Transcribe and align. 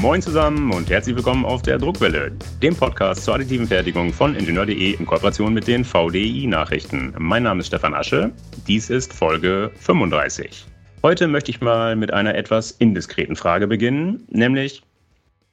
Moin 0.00 0.22
zusammen 0.22 0.72
und 0.72 0.88
herzlich 0.88 1.14
willkommen 1.14 1.44
auf 1.44 1.60
der 1.60 1.76
Druckwelle, 1.76 2.32
dem 2.62 2.74
Podcast 2.74 3.22
zur 3.22 3.34
additiven 3.34 3.66
Fertigung 3.66 4.14
von 4.14 4.34
Ingenieur.de 4.34 4.94
in 4.94 5.04
Kooperation 5.04 5.52
mit 5.52 5.66
den 5.66 5.84
VDI-Nachrichten. 5.84 7.12
Mein 7.18 7.42
Name 7.42 7.60
ist 7.60 7.66
Stefan 7.66 7.92
Asche, 7.92 8.32
dies 8.66 8.88
ist 8.88 9.12
Folge 9.12 9.70
35. 9.74 10.64
Heute 11.02 11.28
möchte 11.28 11.50
ich 11.50 11.60
mal 11.60 11.96
mit 11.96 12.14
einer 12.14 12.34
etwas 12.34 12.70
indiskreten 12.70 13.36
Frage 13.36 13.66
beginnen, 13.66 14.26
nämlich, 14.30 14.82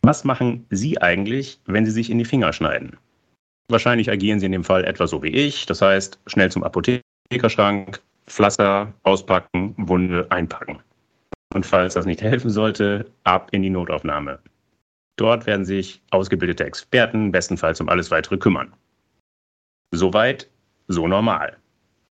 was 0.01 0.23
machen 0.23 0.65
Sie 0.69 1.01
eigentlich, 1.01 1.59
wenn 1.65 1.85
Sie 1.85 1.91
sich 1.91 2.09
in 2.09 2.17
die 2.17 2.23
Finger 2.23 2.53
schneiden? 2.53 2.95
Wahrscheinlich 3.67 4.09
agieren 4.09 4.39
Sie 4.39 4.45
in 4.45 4.53
dem 4.53 4.63
Fall 4.63 4.85
etwa 4.85 5.07
so 5.07 5.21
wie 5.23 5.27
ich, 5.27 5.65
das 5.65 5.81
heißt, 5.81 6.21
schnell 6.25 6.49
zum 6.53 6.63
Apothekerschrank, 6.63 7.99
Pflaster 8.27 8.93
auspacken, 9.03 9.75
Wunde 9.75 10.25
einpacken. 10.29 10.79
Und 11.53 11.65
falls 11.65 11.93
das 11.93 12.05
nicht 12.05 12.21
helfen 12.21 12.49
sollte, 12.49 13.05
ab 13.23 13.49
in 13.51 13.61
die 13.61 13.69
Notaufnahme. 13.69 14.39
Dort 15.17 15.45
werden 15.45 15.65
sich 15.65 16.01
ausgebildete 16.11 16.63
Experten 16.63 17.31
bestenfalls 17.31 17.81
um 17.81 17.89
alles 17.89 18.11
weitere 18.11 18.37
kümmern. 18.37 18.73
Soweit, 19.91 20.49
so 20.87 21.07
normal. 21.07 21.57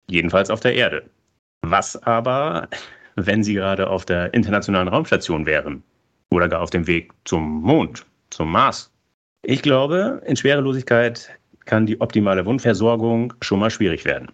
Jedenfalls 0.09 0.51
auf 0.51 0.61
der 0.61 0.75
Erde. 0.75 1.09
Was 1.63 2.01
aber, 2.03 2.69
wenn 3.17 3.43
Sie 3.43 3.55
gerade 3.55 3.89
auf 3.89 4.05
der 4.05 4.35
internationalen 4.35 4.89
Raumstation 4.89 5.47
wären? 5.47 5.83
Oder 6.33 6.49
gar 6.49 6.61
auf 6.61 6.71
dem 6.71 6.87
Weg 6.87 7.13
zum 7.25 7.63
Mond, 7.63 8.07
zum 8.31 8.53
Mars? 8.53 8.93
Ich 9.43 9.63
glaube, 9.63 10.23
in 10.27 10.37
Schwerelosigkeit 10.37 11.31
kann 11.65 11.87
die 11.87 12.01
optimale 12.01 12.45
Wundversorgung 12.45 13.33
schon 13.41 13.61
mal 13.61 13.71
schwierig 13.71 14.05
werden. 14.05 14.31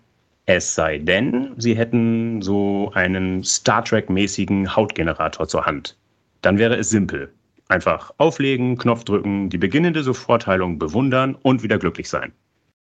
Es 0.46 0.76
sei 0.76 0.98
denn, 0.98 1.54
Sie 1.56 1.76
hätten 1.76 2.40
so 2.40 2.92
einen 2.94 3.42
Star 3.42 3.84
Trek-mäßigen 3.84 4.76
Hautgenerator 4.76 5.48
zur 5.48 5.66
Hand. 5.66 5.96
Dann 6.40 6.56
wäre 6.56 6.76
es 6.76 6.88
simpel. 6.88 7.32
Einfach 7.68 8.12
auflegen, 8.18 8.78
Knopf 8.78 9.02
drücken, 9.02 9.50
die 9.50 9.58
beginnende 9.58 10.04
Sofortheilung 10.04 10.78
bewundern 10.78 11.34
und 11.42 11.64
wieder 11.64 11.78
glücklich 11.78 12.08
sein. 12.08 12.32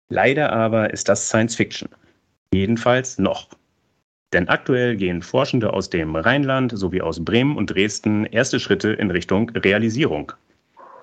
Leider 0.09 0.51
aber 0.51 0.91
ist 0.91 1.07
das 1.07 1.29
Science 1.29 1.55
Fiction. 1.55 1.87
Jedenfalls 2.53 3.17
noch. 3.19 3.47
Denn 4.33 4.49
aktuell 4.49 4.97
gehen 4.97 5.21
Forschende 5.21 5.71
aus 5.71 5.89
dem 5.89 6.17
Rheinland 6.17 6.77
sowie 6.77 7.01
aus 7.01 7.23
Bremen 7.23 7.55
und 7.55 7.67
Dresden 7.67 8.25
erste 8.25 8.59
Schritte 8.59 8.91
in 8.91 9.11
Richtung 9.11 9.49
Realisierung. 9.51 10.33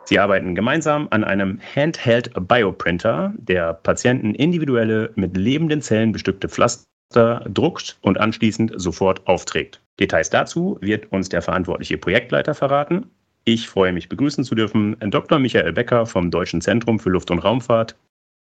Sie 0.05 0.19
arbeiten 0.19 0.55
gemeinsam 0.55 1.09
an 1.11 1.25
einem 1.25 1.61
Handheld 1.75 2.33
Bioprinter, 2.49 3.33
der 3.37 3.75
Patienten 3.75 4.35
individuelle 4.35 5.11
mit 5.15 5.37
lebenden 5.37 5.81
Zellen 5.81 6.13
bestückte 6.13 6.49
Pflaster 6.49 7.45
druckt 7.49 7.99
und 8.03 8.19
anschließend 8.19 8.73
sofort 8.77 9.27
aufträgt. 9.27 9.81
Details 10.01 10.31
dazu 10.31 10.79
wird 10.81 11.13
uns 11.13 11.29
der 11.29 11.43
verantwortliche 11.43 11.99
Projektleiter 11.99 12.55
verraten. 12.55 13.11
Ich 13.45 13.69
freue 13.69 13.93
mich 13.93 14.09
begrüßen 14.09 14.45
zu 14.45 14.55
dürfen 14.55 14.97
Dr. 15.01 15.39
Michael 15.39 15.73
Becker 15.73 16.07
vom 16.07 16.31
Deutschen 16.31 16.61
Zentrum 16.61 16.99
für 16.99 17.11
Luft- 17.11 17.31
und 17.31 17.41
Raumfahrt, 17.41 17.97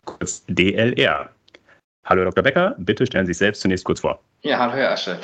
kurz 0.04 0.44
DLR. 0.48 1.30
Hallo 2.08 2.24
Dr. 2.24 2.42
Becker, 2.42 2.74
bitte 2.78 3.04
stellen 3.04 3.26
Sie 3.26 3.34
sich 3.34 3.38
selbst 3.38 3.60
zunächst 3.60 3.84
kurz 3.84 4.00
vor. 4.00 4.18
Ja, 4.40 4.58
hallo 4.58 4.72
Herr 4.72 4.92
Asche. 4.92 5.18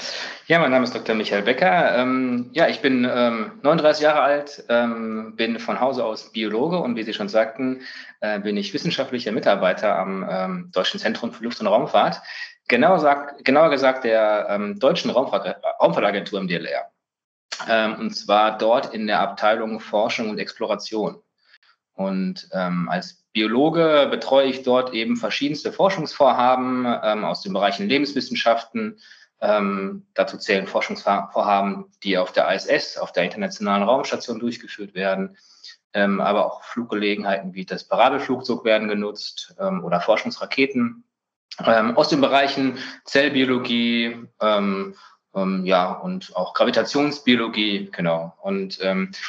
Ja, 0.48 0.58
mein 0.58 0.70
Name 0.70 0.84
ist 0.84 0.94
Dr. 0.94 1.14
Michael 1.14 1.40
Becker. 1.40 1.96
Ähm, 1.96 2.50
ja, 2.52 2.68
ich 2.68 2.82
bin 2.82 3.08
ähm, 3.10 3.52
39 3.62 4.02
Jahre 4.02 4.20
alt, 4.20 4.62
ähm, 4.68 5.32
bin 5.34 5.58
von 5.58 5.80
Hause 5.80 6.04
aus 6.04 6.30
Biologe 6.32 6.76
und 6.78 6.94
wie 6.96 7.02
Sie 7.02 7.14
schon 7.14 7.30
sagten, 7.30 7.80
äh, 8.20 8.38
bin 8.38 8.58
ich 8.58 8.74
wissenschaftlicher 8.74 9.32
Mitarbeiter 9.32 9.96
am 9.96 10.28
ähm, 10.28 10.70
Deutschen 10.74 11.00
Zentrum 11.00 11.32
für 11.32 11.42
Luft- 11.42 11.58
und 11.58 11.68
Raumfahrt. 11.68 12.20
Genauer, 12.68 13.00
sagt, 13.00 13.46
genauer 13.46 13.70
gesagt 13.70 14.04
der 14.04 14.48
ähm, 14.50 14.78
Deutschen 14.78 15.10
Raumfahrt, 15.10 15.56
Raumfahrtagentur 15.80 16.38
im 16.38 16.48
DLR. 16.48 16.90
Ähm, 17.66 17.94
und 17.94 18.10
zwar 18.10 18.58
dort 18.58 18.92
in 18.92 19.06
der 19.06 19.20
Abteilung 19.20 19.80
Forschung 19.80 20.28
und 20.28 20.38
Exploration. 20.38 21.16
Und 21.94 22.48
als 22.52 23.23
Biologe 23.34 24.06
betreue 24.12 24.46
ich 24.46 24.62
dort 24.62 24.94
eben 24.94 25.16
verschiedenste 25.16 25.72
Forschungsvorhaben 25.72 26.86
ähm, 27.02 27.24
aus 27.24 27.42
den 27.42 27.52
Bereichen 27.52 27.88
Lebenswissenschaften. 27.88 29.00
Ähm, 29.40 30.06
dazu 30.14 30.38
zählen 30.38 30.68
Forschungsvorhaben, 30.68 31.86
die 32.04 32.16
auf 32.16 32.30
der 32.30 32.48
ISS, 32.54 32.96
auf 32.96 33.10
der 33.10 33.24
Internationalen 33.24 33.82
Raumstation 33.82 34.38
durchgeführt 34.38 34.94
werden. 34.94 35.36
Ähm, 35.92 36.20
aber 36.20 36.46
auch 36.46 36.62
Fluggelegenheiten 36.62 37.54
wie 37.54 37.64
das 37.64 37.82
Parabelflugzeug 37.84 38.64
werden 38.64 38.86
genutzt 38.86 39.54
ähm, 39.58 39.84
oder 39.84 40.00
Forschungsraketen. 40.00 41.02
Ähm, 41.66 41.96
aus 41.96 42.10
den 42.10 42.20
Bereichen 42.20 42.78
Zellbiologie, 43.04 44.16
ähm, 44.40 44.94
ja, 45.64 45.92
und 45.92 46.36
auch 46.36 46.54
Gravitationsbiologie, 46.54 47.90
genau. 47.90 48.32
Und 48.40 48.78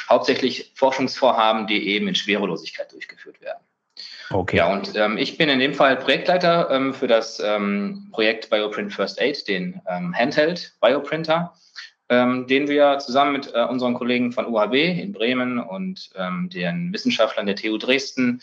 hauptsächlich 0.08 0.72
Forschungsvorhaben, 0.76 1.66
die 1.66 1.88
eben 1.88 2.06
in 2.06 2.14
Schwerelosigkeit 2.14 2.92
durchgeführt 2.92 3.40
werden. 3.40 3.58
Okay. 4.30 4.56
Ja, 4.58 4.72
und 4.72 4.94
ähm, 4.96 5.18
ich 5.18 5.38
bin 5.38 5.48
in 5.48 5.58
dem 5.58 5.74
Fall 5.74 5.96
Projektleiter 5.96 6.68
ähm, 6.70 6.92
für 6.92 7.06
das 7.06 7.40
ähm, 7.40 8.08
Projekt 8.12 8.50
Bioprint 8.50 8.92
First 8.92 9.20
Aid, 9.20 9.46
den 9.48 9.80
ähm, 9.88 10.14
Handheld 10.14 10.74
Bioprinter, 10.80 11.54
ähm, 12.08 12.46
den 12.46 12.68
wir 12.68 12.98
zusammen 12.98 13.32
mit 13.32 13.52
äh, 13.54 13.64
unseren 13.64 13.94
Kollegen 13.94 14.32
von 14.32 14.46
UHB 14.46 14.74
in 14.74 15.12
Bremen 15.12 15.58
und 15.58 16.10
ähm, 16.16 16.48
den 16.52 16.92
Wissenschaftlern 16.92 17.46
der 17.46 17.56
TU 17.56 17.78
Dresden 17.78 18.40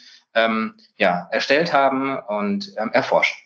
ja, 0.97 1.27
erstellt 1.31 1.71
haben 1.73 2.17
und 2.17 2.75
erforschen. 2.75 3.37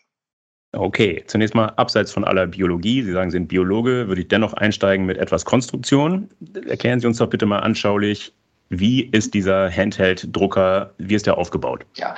Okay, 0.72 1.22
zunächst 1.26 1.54
mal 1.54 1.66
abseits 1.76 2.12
von 2.12 2.24
aller 2.24 2.46
Biologie, 2.46 3.02
Sie 3.02 3.12
sagen, 3.12 3.30
Sie 3.30 3.36
sind 3.36 3.48
Biologe, 3.48 4.08
würde 4.08 4.22
ich 4.22 4.28
dennoch 4.28 4.52
einsteigen 4.52 5.04
mit 5.06 5.18
etwas 5.18 5.44
Konstruktion. 5.44 6.28
Erklären 6.66 7.00
Sie 7.00 7.06
uns 7.06 7.18
doch 7.18 7.28
bitte 7.28 7.44
mal 7.44 7.58
anschaulich, 7.58 8.32
wie 8.68 9.02
ist 9.02 9.34
dieser 9.34 9.70
Handheld-Drucker, 9.70 10.94
wie 10.98 11.14
ist 11.14 11.26
der 11.26 11.38
aufgebaut? 11.38 11.84
Ja, 11.94 12.14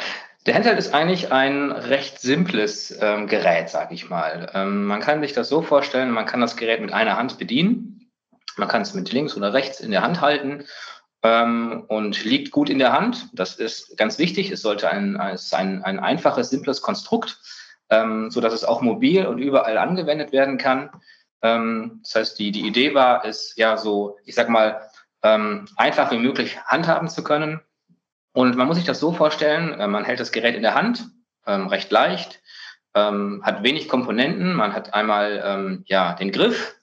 der 0.46 0.54
Handheld 0.54 0.78
ist 0.78 0.94
eigentlich 0.94 1.32
ein 1.32 1.70
recht 1.70 2.20
simples 2.20 2.96
ähm, 3.00 3.26
Gerät, 3.26 3.68
sage 3.68 3.94
ich 3.94 4.08
mal. 4.08 4.50
Ähm, 4.54 4.86
man 4.86 5.00
kann 5.00 5.20
sich 5.20 5.32
das 5.32 5.48
so 5.48 5.62
vorstellen, 5.62 6.10
man 6.10 6.26
kann 6.26 6.40
das 6.40 6.56
Gerät 6.56 6.80
mit 6.80 6.92
einer 6.92 7.16
Hand 7.16 7.38
bedienen. 7.38 8.10
Man 8.56 8.68
kann 8.68 8.82
es 8.82 8.94
mit 8.94 9.12
links 9.12 9.36
oder 9.36 9.52
rechts 9.52 9.80
in 9.80 9.90
der 9.90 10.02
Hand 10.02 10.20
halten 10.20 10.64
ähm, 11.22 11.84
und 11.88 12.24
liegt 12.24 12.50
gut 12.50 12.70
in 12.70 12.78
der 12.78 12.92
Hand. 12.92 13.28
Das 13.32 13.56
ist 13.56 13.96
ganz 13.96 14.18
wichtig. 14.18 14.50
Es 14.50 14.62
sollte 14.62 14.90
ein, 14.90 15.16
ein, 15.16 15.84
ein 15.84 16.00
einfaches, 16.00 16.50
simples 16.50 16.80
Konstrukt, 16.80 17.38
ähm, 17.90 18.30
so 18.30 18.40
dass 18.40 18.54
es 18.54 18.64
auch 18.64 18.80
mobil 18.80 19.26
und 19.26 19.38
überall 19.38 19.78
angewendet 19.78 20.32
werden 20.32 20.56
kann. 20.56 20.90
Ähm, 21.42 22.00
das 22.02 22.14
heißt, 22.14 22.38
die, 22.38 22.50
die 22.50 22.66
Idee 22.66 22.94
war, 22.94 23.24
es 23.24 23.54
ja 23.56 23.76
so, 23.76 24.18
ich 24.24 24.34
sag 24.34 24.48
mal, 24.48 24.89
ähm, 25.22 25.66
einfach 25.76 26.10
wie 26.10 26.18
möglich 26.18 26.58
handhaben 26.64 27.08
zu 27.08 27.22
können. 27.22 27.60
Und 28.32 28.56
man 28.56 28.66
muss 28.66 28.76
sich 28.76 28.86
das 28.86 29.00
so 29.00 29.12
vorstellen, 29.12 29.78
äh, 29.78 29.86
man 29.86 30.04
hält 30.04 30.20
das 30.20 30.32
Gerät 30.32 30.54
in 30.54 30.62
der 30.62 30.74
Hand, 30.74 31.04
ähm, 31.46 31.66
recht 31.66 31.90
leicht, 31.90 32.40
ähm, 32.94 33.42
hat 33.44 33.62
wenig 33.62 33.88
Komponenten. 33.88 34.54
Man 34.54 34.72
hat 34.72 34.94
einmal 34.94 35.42
ähm, 35.44 35.84
ja, 35.86 36.14
den 36.14 36.32
Griff, 36.32 36.76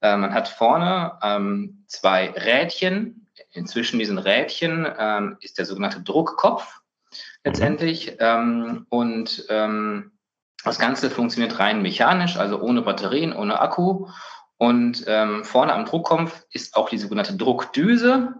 äh, 0.00 0.16
man 0.16 0.32
hat 0.32 0.48
vorne 0.48 1.18
ähm, 1.22 1.84
zwei 1.88 2.30
Rädchen. 2.30 3.28
Inzwischen 3.50 3.98
diesen 3.98 4.18
Rädchen 4.18 4.86
ähm, 4.98 5.36
ist 5.40 5.58
der 5.58 5.64
sogenannte 5.64 6.02
Druckkopf 6.02 6.80
letztendlich. 7.44 8.18
und 8.18 9.46
das 10.64 10.78
Ganze 10.78 11.10
funktioniert 11.10 11.58
rein 11.58 11.82
mechanisch, 11.82 12.36
also 12.38 12.58
ohne 12.58 12.80
Batterien, 12.80 13.34
ohne 13.34 13.60
Akku. 13.60 14.08
Und 14.58 15.04
ähm, 15.06 15.44
vorne 15.44 15.72
am 15.72 15.84
Druckkopf 15.84 16.44
ist 16.50 16.76
auch 16.76 16.88
die 16.88 16.98
sogenannte 16.98 17.36
Druckdüse. 17.36 18.34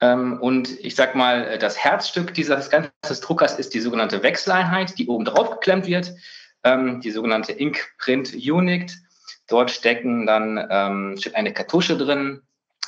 Ähm, 0.00 0.38
und 0.40 0.78
ich 0.80 0.94
sag 0.94 1.14
mal, 1.14 1.58
das 1.58 1.78
Herzstück 1.78 2.34
dieses 2.34 2.70
ganzen 2.70 2.92
Druckers 3.20 3.58
ist 3.58 3.74
die 3.74 3.80
sogenannte 3.80 4.22
Wechseleinheit, 4.22 4.98
die 4.98 5.08
oben 5.08 5.24
drauf 5.24 5.50
geklemmt 5.50 5.86
wird, 5.86 6.14
ähm, 6.64 7.00
die 7.00 7.10
sogenannte 7.10 7.52
Ink 7.52 7.94
Print 7.98 8.34
Unit. 8.34 8.96
Dort 9.48 9.70
stecken 9.70 10.26
dann 10.26 10.64
ähm, 10.70 11.18
eine 11.32 11.52
Kartusche 11.52 11.96
drin, 11.96 12.42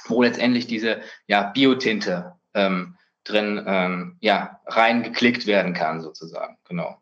wo 0.06 0.22
letztendlich 0.22 0.66
diese 0.66 1.00
ja, 1.26 1.44
Biotinte 1.44 2.34
ähm, 2.54 2.96
drin 3.24 3.62
ähm, 3.66 4.16
ja, 4.20 4.60
reingeklickt 4.66 5.46
werden 5.46 5.72
kann, 5.72 6.00
sozusagen. 6.00 6.58
Genau. 6.68 7.00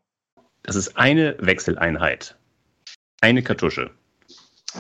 Das 0.63 0.77
ist 0.77 0.97
eine 0.97 1.37
Wechseleinheit. 1.41 2.37
Eine 3.21 3.43
Kartusche. 3.43 3.91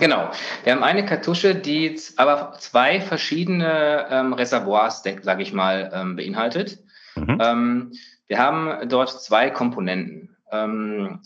Genau. 0.00 0.30
Wir 0.64 0.72
haben 0.72 0.82
eine 0.82 1.04
Kartusche, 1.04 1.54
die 1.54 1.98
aber 2.16 2.54
zwei 2.58 3.00
verschiedene 3.00 4.06
ähm, 4.10 4.32
Reservoirs, 4.32 5.02
sage 5.02 5.42
ich 5.42 5.52
mal, 5.52 5.90
ähm, 5.92 6.16
beinhaltet. 6.16 6.78
Mhm. 7.16 7.38
Ähm, 7.40 7.92
wir 8.26 8.38
haben 8.38 8.88
dort 8.88 9.10
zwei 9.10 9.50
Komponenten. 9.50 10.36
Ähm, 10.50 11.20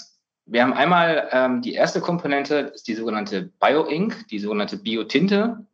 wir 0.47 0.63
haben 0.63 0.73
einmal 0.73 1.29
ähm, 1.33 1.63
die 1.63 1.75
erste 1.75 2.01
Komponente, 2.01 2.73
ist 2.75 2.89
die 2.89 2.95
sogenannte 2.95 3.51
Bioink, 3.61 4.29
die 4.29 4.39
sogenannte 4.39 4.77
Biotinte. 4.77 5.67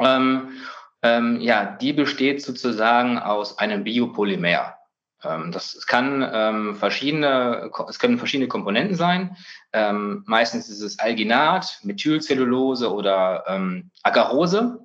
Ähm, 0.00 1.40
ja, 1.40 1.76
die 1.80 1.92
besteht 1.92 2.42
sozusagen 2.42 3.18
aus 3.18 3.58
einem 3.58 3.84
Biopolymer. 3.84 4.74
Ähm, 5.24 5.52
das 5.52 5.86
kann 5.86 6.28
ähm, 6.32 6.76
verschiedene, 6.76 7.70
es 7.88 7.98
können 7.98 8.18
verschiedene 8.18 8.48
Komponenten 8.48 8.96
sein. 8.96 9.36
Ähm, 9.72 10.22
meistens 10.26 10.68
ist 10.68 10.80
es 10.82 10.98
Alginat, 10.98 11.78
Methylcellulose 11.82 12.92
oder 12.92 13.44
ähm, 13.48 13.90
Agarose. 14.02 14.80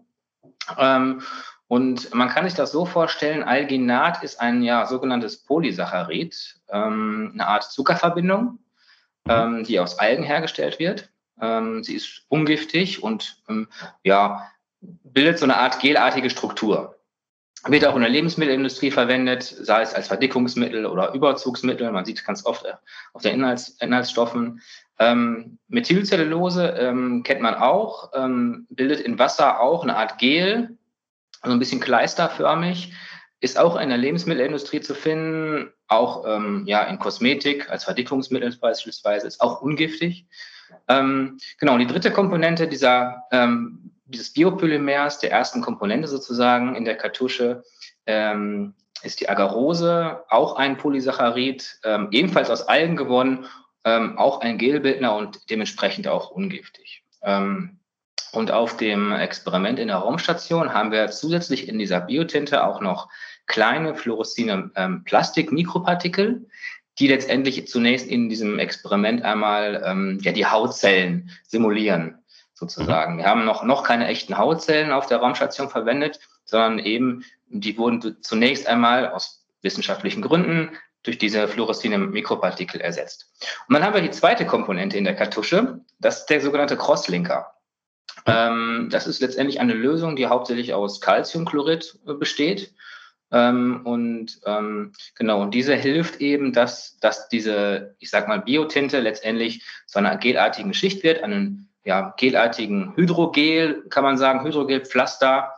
Ähm, 0.78 1.22
Und 1.68 2.14
man 2.16 2.30
kann 2.30 2.46
sich 2.46 2.56
das 2.56 2.72
so 2.72 2.86
vorstellen, 2.86 3.44
Alginat 3.44 4.24
ist 4.24 4.42
ein 4.42 4.64
ja 4.64 4.88
sogenanntes 4.88 5.44
Polysaccharid, 5.46 6.60
ähm, 6.70 7.30
eine 7.34 7.48
Art 7.48 7.64
Zuckerverbindung, 7.64 8.58
die 9.68 9.80
aus 9.80 10.00
Algen 10.00 10.24
hergestellt 10.24 10.80
wird. 10.80 11.12
Sie 11.82 11.94
ist 11.94 12.26
ungiftig 12.30 13.04
und 13.04 13.44
ja, 14.04 14.48
bildet 14.82 15.38
so 15.38 15.46
eine 15.46 15.58
Art 15.58 15.80
gelartige 15.82 16.32
Struktur. 16.32 16.99
Wird 17.68 17.86
auch 17.86 17.96
in 17.96 18.02
der 18.02 18.10
Lebensmittelindustrie 18.10 18.90
verwendet, 18.90 19.44
sei 19.44 19.82
es 19.82 19.94
als 19.94 20.08
Verdickungsmittel 20.08 20.86
oder 20.86 21.14
Überzugsmittel. 21.14 21.92
Man 21.92 22.06
sieht 22.06 22.20
es 22.20 22.26
ganz 22.26 22.46
oft 22.46 22.66
äh, 22.66 22.74
auf 23.14 23.22
den 23.22 23.36
Inhalts, 23.36 23.78
Inhaltsstoffen. 23.82 24.62
Ähm, 24.98 25.58
Methylcellulose 25.68 26.68
ähm, 26.80 27.24
kennt 27.24 27.42
man 27.42 27.56
auch, 27.56 28.12
ähm, 28.14 28.66
bildet 28.70 29.02
in 29.02 29.20
Wasser 29.20 29.60
auch 29.60 29.84
eine 29.84 29.98
Art 29.98 30.18
Gel, 30.20 30.78
also 31.42 31.56
ein 31.56 31.60
bisschen 31.60 31.82
kleisterförmig, 31.82 32.94
ist 33.42 33.58
auch 33.58 33.80
in 33.80 33.90
der 33.90 33.98
Lebensmittelindustrie 33.98 34.82
zu 34.82 34.94
finden, 34.94 35.72
auch 35.88 36.26
ähm, 36.28 36.64
ja 36.66 36.84
in 36.84 37.00
Kosmetik 37.00 37.70
als 37.70 37.86
Verdickungsmittel 37.86 38.56
beispielsweise, 38.60 39.28
ist 39.28 39.42
auch 39.42 39.62
ungiftig. 39.62 40.28
Ähm, 40.88 41.38
genau, 41.60 41.74
und 41.74 41.80
die 41.80 41.88
dritte 41.88 42.12
Komponente 42.12 42.68
dieser, 42.68 43.24
ähm, 43.32 43.92
dieses 44.10 44.34
Biopolymers, 44.34 45.20
der 45.20 45.32
ersten 45.32 45.62
Komponente 45.62 46.08
sozusagen 46.08 46.76
in 46.76 46.86
der 46.86 46.96
Kartusche, 46.96 47.64
ähm, 48.06 48.74
ist 49.02 49.22
die 49.22 49.30
Agarose, 49.30 50.24
auch 50.30 50.56
ein 50.56 50.78
Polysaccharid, 50.78 51.80
ähm, 51.84 52.10
ebenfalls 52.12 52.50
aus 52.50 52.68
Algen 52.68 52.96
gewonnen, 52.96 53.46
ähm, 53.86 54.18
auch 54.18 54.42
ein 54.42 54.58
Gelbildner 54.58 55.16
und 55.16 55.50
dementsprechend 55.50 56.08
auch 56.08 56.32
ungiftig. 56.32 57.04
Ähm, 57.22 57.80
und 58.32 58.52
auf 58.52 58.78
dem 58.78 59.12
Experiment 59.12 59.80
in 59.80 59.88
der 59.88 59.98
Raumstation 59.98 60.74
haben 60.74 60.92
wir 60.92 61.10
zusätzlich 61.10 61.68
in 61.68 61.80
dieser 61.80 62.02
Biotinte 62.02 62.64
auch 62.64 62.82
noch 62.82 63.10
kleine 63.48 63.96
fluoreszine 63.96 64.70
ähm, 64.76 65.04
Plastik-Mikropartikel, 65.04 66.46
die 67.00 67.08
letztendlich 67.08 67.68
zunächst 67.68 68.08
in 68.08 68.30
diesem 68.30 68.60
Experiment 68.60 69.24
einmal 69.24 69.82
ähm, 69.86 70.20
ja, 70.22 70.32
die 70.32 70.46
Hautzellen 70.46 71.32
simulieren, 71.48 72.19
sozusagen. 72.60 73.18
Wir 73.18 73.26
haben 73.26 73.46
noch, 73.46 73.64
noch 73.64 73.84
keine 73.84 74.08
echten 74.08 74.38
Hautzellen 74.38 74.92
auf 74.92 75.08
der 75.08 75.20
Raumstation 75.20 75.70
verwendet, 75.70 76.20
sondern 76.46 76.80
eben, 76.80 77.24
die 77.48 77.78
wurden 77.78 78.18
zunächst 78.22 78.68
einmal 78.68 79.10
aus 79.10 79.46
wissenschaftlichen 79.62 80.22
Gründen 80.22 80.72
durch 81.04 81.18
diese 81.18 81.48
fluoreszine 81.48 81.98
Mikropartikel 81.98 82.82
ersetzt. 82.82 83.32
Und 83.68 83.74
dann 83.74 83.84
haben 83.84 83.94
wir 83.94 84.02
die 84.02 84.12
zweite 84.12 84.46
Komponente 84.46 84.98
in 84.98 85.06
der 85.06 85.16
Kartusche, 85.16 85.80
das 86.00 86.20
ist 86.20 86.26
der 86.28 86.42
sogenannte 86.42 86.78
Crosslinker. 86.78 87.54
Ähm, 88.26 88.90
das 88.92 89.08
ist 89.08 89.22
letztendlich 89.22 89.62
eine 89.62 89.74
Lösung, 89.74 90.16
die 90.16 90.28
hauptsächlich 90.28 90.74
aus 90.74 91.00
Calciumchlorid 91.00 92.00
äh, 92.06 92.14
besteht. 92.14 92.74
Ähm, 93.32 93.82
und 93.86 94.42
ähm, 94.46 94.94
genau, 95.16 95.42
und 95.42 95.54
diese 95.54 95.76
hilft 95.76 96.20
eben, 96.20 96.52
dass, 96.52 96.98
dass 97.00 97.30
diese, 97.30 97.96
ich 98.00 98.10
sag 98.10 98.28
mal, 98.28 98.42
Biotinte 98.42 99.00
letztendlich 99.00 99.64
zu 99.86 100.00
einer 100.00 100.18
gelartigen 100.18 100.74
Schicht 100.74 101.04
wird, 101.04 101.24
einen 101.24 101.69
ja, 101.84 102.14
gelartigen 102.18 102.94
Hydrogel, 102.96 103.86
kann 103.90 104.04
man 104.04 104.18
sagen, 104.18 104.44
Hydrogelpflaster 104.44 105.54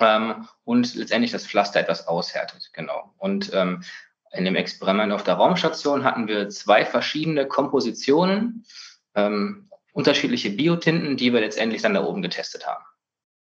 ähm, 0.00 0.46
und 0.64 0.94
letztendlich 0.94 1.32
das 1.32 1.46
Pflaster 1.46 1.80
etwas 1.80 2.08
aushärtet. 2.08 2.70
Genau. 2.72 3.14
Und 3.18 3.52
ähm, 3.54 3.82
in 4.32 4.44
dem 4.44 4.56
Experiment 4.56 5.12
auf 5.12 5.22
der 5.22 5.34
Raumstation 5.34 6.04
hatten 6.04 6.26
wir 6.26 6.48
zwei 6.48 6.84
verschiedene 6.84 7.46
Kompositionen. 7.46 8.64
Ähm, 9.14 9.68
unterschiedliche 9.92 10.50
Biotinten, 10.50 11.16
die 11.16 11.32
wir 11.32 11.40
letztendlich 11.40 11.82
dann 11.82 11.94
da 11.94 12.04
oben 12.04 12.20
getestet 12.20 12.66
haben. 12.66 12.84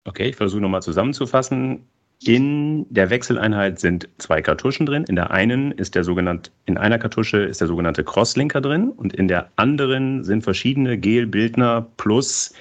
Okay, 0.05 0.31
ich 0.31 0.37
versuche 0.37 0.61
nochmal 0.61 0.83
zusammenzufassen. 0.83 1.89
In 2.23 2.87
der 2.91 3.09
Wechseleinheit 3.09 3.81
sind 3.81 4.09
zwei 4.19 4.43
Kartuschen 4.43 4.85
drin. 4.85 5.05
In 5.05 5.17
der 5.17 5.31
einen 5.31 5.73
ist 5.73 5.95
der 5.95 6.05
sogenannte, 6.05 6.51
in 6.67 6.77
einer 6.77 6.99
Kartusche 6.99 7.39
ist 7.39 7.63
der 7.63 7.69
sogenannte 7.69 8.05
Crosslinker 8.05 8.61
drin 8.61 8.91
und 8.91 9.15
in 9.15 9.27
der 9.27 9.49
anderen 9.57 10.23
sind 10.23 10.43
verschiedene 10.43 10.99
Gelbildner 10.99 11.87
plus 11.97 12.53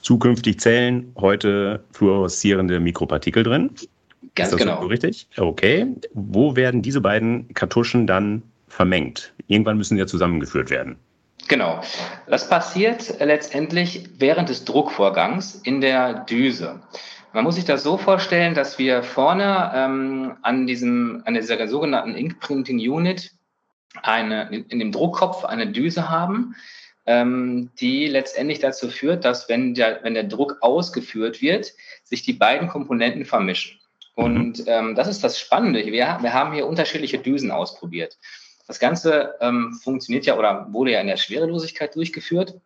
zukünftig 0.00 0.58
Zellen, 0.58 1.12
heute 1.16 1.84
fluoreszierende 1.92 2.80
Mikropartikel 2.80 3.42
drin. 3.42 3.70
Ganz 4.34 4.48
ist 4.48 4.52
das 4.52 4.60
genau. 4.60 4.80
So 4.80 4.86
richtig? 4.86 5.26
Okay. 5.36 5.86
Wo 6.14 6.56
werden 6.56 6.80
diese 6.80 7.02
beiden 7.02 7.52
Kartuschen 7.52 8.06
dann 8.06 8.42
vermengt? 8.68 9.34
Irgendwann 9.48 9.76
müssen 9.76 9.96
sie 9.96 10.00
ja 10.00 10.06
zusammengeführt 10.06 10.70
werden. 10.70 10.96
Genau. 11.48 11.80
Das 12.26 12.48
passiert 12.48 13.16
letztendlich 13.20 14.08
während 14.18 14.48
des 14.48 14.64
Druckvorgangs 14.64 15.56
in 15.56 15.80
der 15.80 16.24
Düse. 16.24 16.80
Man 17.38 17.44
muss 17.44 17.54
sich 17.54 17.64
das 17.64 17.84
so 17.84 17.98
vorstellen, 17.98 18.54
dass 18.54 18.80
wir 18.80 19.04
vorne 19.04 19.70
ähm, 19.72 20.38
an 20.42 20.66
diesem, 20.66 21.22
an 21.24 21.34
dieser 21.34 21.68
sogenannten 21.68 22.16
Ink 22.16 22.40
Printing 22.40 22.80
Unit 22.80 23.30
eine, 24.02 24.64
in 24.68 24.80
dem 24.80 24.90
Druckkopf 24.90 25.44
eine 25.44 25.68
Düse 25.68 26.10
haben, 26.10 26.56
ähm, 27.06 27.70
die 27.78 28.08
letztendlich 28.08 28.58
dazu 28.58 28.88
führt, 28.88 29.24
dass 29.24 29.48
wenn 29.48 29.74
der, 29.74 30.00
wenn 30.02 30.14
der 30.14 30.24
Druck 30.24 30.56
ausgeführt 30.62 31.40
wird, 31.40 31.74
sich 32.02 32.22
die 32.22 32.32
beiden 32.32 32.66
Komponenten 32.66 33.24
vermischen. 33.24 33.78
Und 34.16 34.64
ähm, 34.66 34.96
das 34.96 35.06
ist 35.06 35.22
das 35.22 35.38
Spannende. 35.38 35.86
Wir, 35.86 36.18
wir 36.20 36.32
haben 36.32 36.54
hier 36.54 36.66
unterschiedliche 36.66 37.20
Düsen 37.20 37.52
ausprobiert. 37.52 38.18
Das 38.66 38.80
Ganze 38.80 39.36
ähm, 39.40 39.78
funktioniert 39.84 40.26
ja 40.26 40.36
oder 40.36 40.66
wurde 40.72 40.90
ja 40.90 41.00
in 41.00 41.06
der 41.06 41.16
Schwerelosigkeit 41.16 41.94
durchgeführt. 41.94 42.56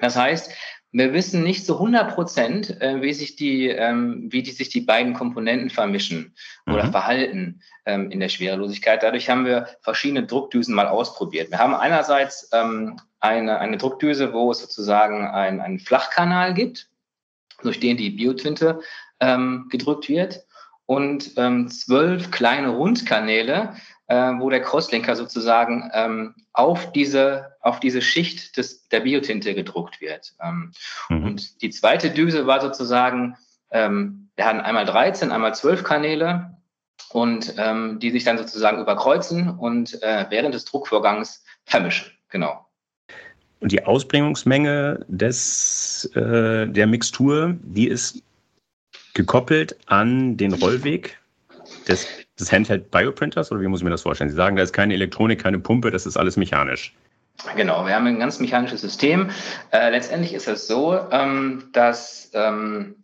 Das 0.00 0.16
heißt, 0.16 0.52
wir 0.92 1.12
wissen 1.12 1.44
nicht 1.44 1.64
zu 1.64 1.74
100 1.74 2.14
Prozent, 2.14 2.80
äh, 2.80 3.00
wie 3.00 3.12
sich 3.12 3.36
die, 3.36 3.68
ähm, 3.68 4.26
wie 4.30 4.42
die, 4.42 4.50
sich 4.50 4.70
die 4.70 4.80
beiden 4.80 5.14
Komponenten 5.14 5.70
vermischen 5.70 6.34
oder 6.66 6.84
mhm. 6.84 6.90
verhalten 6.90 7.60
ähm, 7.86 8.10
in 8.10 8.18
der 8.18 8.28
Schwerelosigkeit. 8.28 9.02
Dadurch 9.02 9.30
haben 9.30 9.44
wir 9.44 9.68
verschiedene 9.82 10.26
Druckdüsen 10.26 10.74
mal 10.74 10.88
ausprobiert. 10.88 11.50
Wir 11.50 11.58
haben 11.58 11.74
einerseits 11.74 12.48
ähm, 12.52 12.98
eine, 13.20 13.60
eine 13.60 13.76
Druckdüse, 13.76 14.32
wo 14.32 14.50
es 14.50 14.58
sozusagen 14.58 15.28
ein, 15.28 15.60
einen 15.60 15.78
Flachkanal 15.78 16.54
gibt, 16.54 16.88
durch 17.62 17.78
den 17.78 17.96
die 17.96 18.10
Biotinte 18.10 18.80
gedrückt 19.68 20.08
wird 20.08 20.46
und 20.86 21.34
zwölf 21.70 22.30
kleine 22.30 22.70
Rundkanäle, 22.70 23.74
äh, 24.10 24.40
wo 24.40 24.50
der 24.50 24.60
Crosslinker 24.60 25.14
sozusagen 25.14 25.88
ähm, 25.94 26.34
auf, 26.52 26.90
diese, 26.90 27.54
auf 27.60 27.78
diese 27.78 28.02
Schicht 28.02 28.56
des, 28.56 28.88
der 28.88 29.00
Biotinte 29.00 29.54
gedruckt 29.54 30.00
wird. 30.00 30.34
Ähm, 30.42 30.72
mhm. 31.08 31.24
Und 31.24 31.62
die 31.62 31.70
zweite 31.70 32.10
Düse 32.10 32.44
war 32.44 32.60
sozusagen, 32.60 33.36
ähm, 33.70 34.28
wir 34.34 34.46
hatten 34.46 34.60
einmal 34.60 34.84
13, 34.84 35.30
einmal 35.30 35.54
12 35.54 35.84
Kanäle 35.84 36.56
und 37.10 37.54
ähm, 37.56 38.00
die 38.00 38.10
sich 38.10 38.24
dann 38.24 38.36
sozusagen 38.36 38.80
überkreuzen 38.80 39.48
und 39.48 40.02
äh, 40.02 40.26
während 40.28 40.54
des 40.54 40.64
Druckvorgangs 40.64 41.44
vermischen. 41.64 42.10
Genau. 42.30 42.66
Und 43.60 43.70
die 43.70 43.84
Ausbringungsmenge 43.84 45.06
des, 45.06 46.10
äh, 46.16 46.66
der 46.66 46.86
Mixtur, 46.88 47.54
die 47.62 47.86
ist 47.86 48.24
gekoppelt 49.14 49.76
an 49.86 50.36
den 50.36 50.52
Rollweg 50.54 51.16
des 51.86 52.08
des 52.40 52.52
Handheld 52.52 52.90
Bioprinters 52.90 53.52
oder 53.52 53.60
wie 53.60 53.68
muss 53.68 53.80
ich 53.80 53.84
mir 53.84 53.90
das 53.90 54.02
vorstellen? 54.02 54.30
Sie 54.30 54.36
sagen, 54.36 54.56
da 54.56 54.62
ist 54.62 54.72
keine 54.72 54.94
Elektronik, 54.94 55.42
keine 55.42 55.58
Pumpe, 55.58 55.90
das 55.90 56.06
ist 56.06 56.16
alles 56.16 56.36
mechanisch. 56.36 56.94
Genau, 57.56 57.86
wir 57.86 57.94
haben 57.94 58.06
ein 58.06 58.18
ganz 58.18 58.38
mechanisches 58.38 58.80
System. 58.80 59.30
Äh, 59.70 59.90
letztendlich 59.90 60.34
ist 60.34 60.48
es 60.48 60.66
so, 60.66 60.98
ähm, 61.10 61.70
dass 61.72 62.30
ähm, 62.34 62.96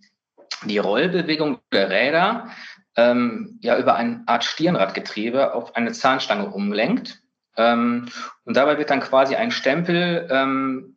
die 0.64 0.78
Rollbewegung 0.78 1.58
der 1.72 1.90
Räder 1.90 2.50
ähm, 2.96 3.58
ja 3.62 3.78
über 3.78 3.94
eine 3.96 4.22
Art 4.26 4.44
Stirnradgetriebe 4.44 5.54
auf 5.54 5.76
eine 5.76 5.92
Zahnstange 5.92 6.50
umlenkt. 6.50 7.22
Ähm, 7.56 8.08
und 8.44 8.56
dabei 8.56 8.78
wird 8.78 8.90
dann 8.90 9.00
quasi 9.00 9.36
ein 9.36 9.50
Stempel 9.50 10.28
ähm, 10.30 10.96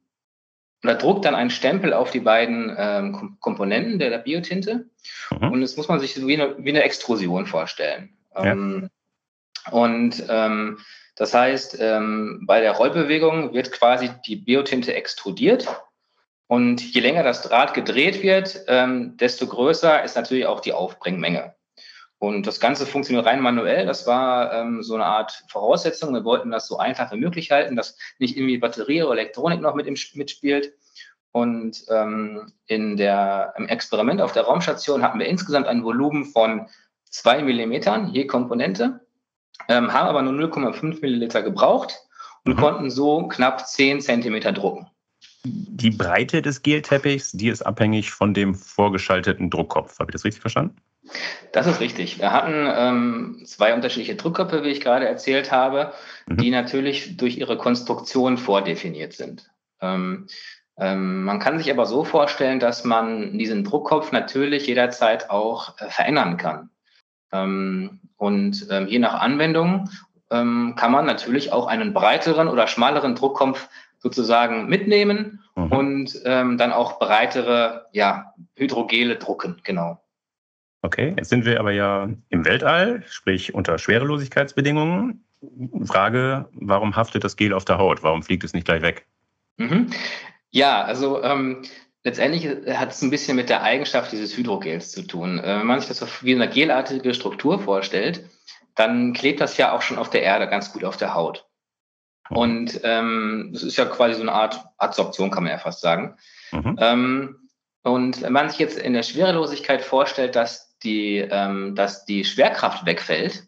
oder 0.84 0.96
druckt 0.96 1.26
dann 1.26 1.36
ein 1.36 1.50
Stempel 1.50 1.94
auf 1.94 2.12
die 2.12 2.22
beiden 2.22 2.74
ähm, 2.78 3.38
Komponenten 3.40 4.00
der, 4.00 4.10
der 4.10 4.20
Biotinte. 4.20 4.90
Mhm. 5.32 5.52
Und 5.52 5.62
das 5.62 5.78
muss 5.78 5.88
man 5.88 6.00
sich 6.00 6.16
wie 6.26 6.42
eine, 6.42 6.56
wie 6.58 6.70
eine 6.70 6.84
Extrusion 6.84 7.46
vorstellen. 7.46 8.18
Ja. 8.36 8.46
Ähm, 8.46 8.90
und 9.72 10.24
ähm, 10.30 10.80
das 11.16 11.34
heißt, 11.34 11.78
ähm, 11.80 12.44
bei 12.46 12.62
der 12.62 12.72
Rollbewegung 12.72 13.54
wird 13.54 13.72
quasi 13.72 14.10
die 14.26 14.38
Biotinte 14.38 14.94
extrudiert. 14.94 15.68
Und 16.48 16.82
je 16.82 17.02
länger 17.02 17.24
das 17.24 17.44
Draht 17.44 17.74
gedreht 17.74 18.24
wird, 18.24 18.62
ähm, 18.68 19.18
desto 19.18 19.46
größer 19.46 20.04
ist 20.04 20.16
natürlich 20.16 20.48
auch 20.48 20.62
die 20.62 20.74
Aufbringmenge. 20.74 21.54
Und 22.18 22.48
das 22.48 22.60
Ganze 22.60 22.86
funktioniert 22.86 23.26
rein 23.26 23.40
manuell. 23.40 23.86
Das 23.86 24.08
war 24.08 24.54
ähm, 24.54 24.82
so 24.84 24.96
eine 24.96 25.06
Art 25.06 25.44
Voraussetzung. 25.48 26.14
Wir 26.14 26.26
wollten 26.26 26.52
das 26.52 26.68
so 26.68 26.78
einfach 26.78 27.12
wie 27.12 27.20
möglich 27.20 27.52
halten, 27.52 27.76
dass 27.76 27.98
nicht 28.18 28.36
irgendwie 28.36 28.58
Batterie 28.58 29.04
oder 29.04 29.14
Elektronik 29.14 29.62
noch 29.62 29.76
mit 29.76 29.88
im, 29.88 29.96
mitspielt. 30.16 30.74
Und 31.32 31.86
ähm, 31.90 32.52
in 32.66 32.98
der, 32.98 33.54
im 33.58 33.68
Experiment 33.68 34.20
auf 34.22 34.34
der 34.34 34.44
Raumstation 34.44 35.04
hatten 35.04 35.20
wir 35.20 35.28
insgesamt 35.28 35.68
ein 35.68 35.84
Volumen 35.84 36.26
von 36.26 36.68
zwei 37.10 37.42
Millimetern 37.42 38.08
je 38.08 38.26
Komponente, 38.28 39.02
ähm, 39.68 39.94
haben 39.94 40.08
aber 40.08 40.22
nur 40.22 40.34
0,5 40.34 41.02
Milliliter 41.02 41.42
gebraucht 41.42 42.00
und 42.46 42.56
mhm. 42.56 42.60
konnten 42.60 42.90
so 42.90 43.28
knapp 43.28 43.68
10 43.68 44.02
Zentimeter 44.02 44.52
drucken. 44.52 44.88
Die 45.44 45.92
Breite 45.92 46.42
des 46.42 46.64
Gelteppichs, 46.64 47.32
die 47.32 47.48
ist 47.48 47.62
abhängig 47.62 48.12
von 48.12 48.34
dem 48.34 48.56
vorgeschalteten 48.56 49.50
Druckkopf. 49.50 50.00
Habe 50.00 50.12
ich 50.12 50.14
das 50.14 50.26
richtig 50.26 50.42
verstanden? 50.42 50.76
Das 51.54 51.66
ist 51.66 51.80
richtig. 51.80 52.20
Wir 52.20 52.32
hatten 52.32 52.68
ähm, 52.68 53.42
zwei 53.46 53.74
unterschiedliche 53.74 54.16
Druckköpfe, 54.16 54.64
wie 54.64 54.70
ich 54.70 54.82
gerade 54.82 55.08
erzählt 55.08 55.52
habe, 55.52 55.94
mhm. 56.28 56.38
die 56.38 56.52
natürlich 56.52 57.18
durch 57.18 57.38
ihre 57.38 57.58
Konstruktion 57.58 58.38
vordefiniert 58.38 59.14
sind. 59.14 59.50
Ähm, 59.82 60.28
ähm, 60.78 61.24
man 61.24 61.40
kann 61.40 61.58
sich 61.58 61.72
aber 61.72 61.86
so 61.86 62.04
vorstellen, 62.04 62.60
dass 62.60 62.84
man 62.84 63.38
diesen 63.38 63.64
Druckkopf 63.64 64.12
natürlich 64.12 64.68
jederzeit 64.68 65.30
auch 65.30 65.78
äh, 65.80 65.90
verändern 65.90 66.38
kann. 66.38 66.70
Ähm, 67.32 68.00
und 68.18 68.68
ähm, 68.70 68.88
je 68.88 69.00
nach 69.00 69.16
Anwendung 69.16 69.90
ähm, 70.32 70.74
kann 70.78 70.92
man 70.92 71.06
natürlich 71.06 71.52
auch 71.52 71.68
einen 71.68 71.94
breiteren 71.94 72.48
oder 72.48 72.68
schmaleren 72.68 73.16
Druckkopf 73.16 73.70
sozusagen 73.98 74.68
mitnehmen 74.68 75.44
mhm. 75.56 75.72
und 75.74 76.24
dann 76.24 76.72
auch 76.72 77.00
breitere 77.00 77.88
ja, 77.92 78.34
Hydrogele 78.56 79.18
drucken, 79.18 79.60
genau. 79.66 80.02
Okay, 80.82 81.14
jetzt 81.18 81.30
sind 81.30 81.44
wir 81.44 81.60
aber 81.60 81.72
ja 81.72 82.08
im 82.30 82.46
Weltall, 82.46 83.04
sprich 83.08 83.54
unter 83.54 83.78
Schwerelosigkeitsbedingungen. 83.78 85.26
Frage, 85.86 86.48
warum 86.54 86.96
haftet 86.96 87.24
das 87.24 87.36
Gel 87.36 87.54
auf 87.54 87.66
der 87.66 87.78
Haut? 87.78 88.04
Warum 88.04 88.24
fliegt 88.24 88.44
es 88.44 88.54
nicht 88.54 88.66
gleich 88.66 88.82
weg? 88.82 89.06
Mhm. 89.58 89.88
Ja, 90.52 90.84
also 90.84 91.22
ähm, 91.22 91.64
letztendlich 92.10 92.48
hat 92.76 92.90
es 92.90 93.02
ein 93.04 93.12
bisschen 93.12 93.36
mit 93.36 93.50
der 93.50 93.62
Eigenschaft 93.62 94.12
dieses 94.12 94.36
Hydrogels 94.36 94.92
zu 94.92 95.04
tun. 95.04 95.40
Äh, 95.40 95.60
wenn 95.60 95.68
man 95.68 95.80
sich 95.80 95.90
das 95.90 96.24
wie 96.24 96.34
eine 96.34 96.50
gelartige 96.50 97.14
Struktur 97.14 97.60
vorstellt, 97.60 98.28
dann 98.76 99.14
klebt 99.14 99.42
das 99.42 99.58
ja 99.58 99.74
auch 99.74 99.84
schon 99.84 100.00
auf 100.00 100.10
der 100.10 100.24
Erde 100.24 100.48
ganz 100.48 100.74
gut 100.74 100.84
auf 100.84 100.98
der 100.98 101.14
Haut. 101.14 101.46
Und 102.30 102.82
ähm, 102.84 103.50
das 103.54 103.64
ist 103.64 103.78
ja 103.78 103.86
quasi 103.86 104.16
so 104.16 104.22
eine 104.22 104.34
Art 104.34 104.60
Adsorption, 104.78 105.32
kann 105.32 105.44
man 105.44 105.52
ja 105.52 105.58
fast 105.58 105.82
sagen. 105.82 106.16
Mhm. 106.52 106.76
Ähm, 106.80 107.50
und 107.84 108.22
wenn 108.22 108.34
man 108.34 108.50
sich 108.50 108.60
jetzt 108.60 108.78
in 108.78 108.94
der 108.94 109.04
Schwerelosigkeit 109.04 109.82
vorstellt, 109.82 110.36
dass 110.36 110.78
die, 110.80 111.18
ähm, 111.18 111.76
dass 111.76 112.06
die 112.06 112.24
Schwerkraft 112.26 112.86
wegfällt, 112.86 113.48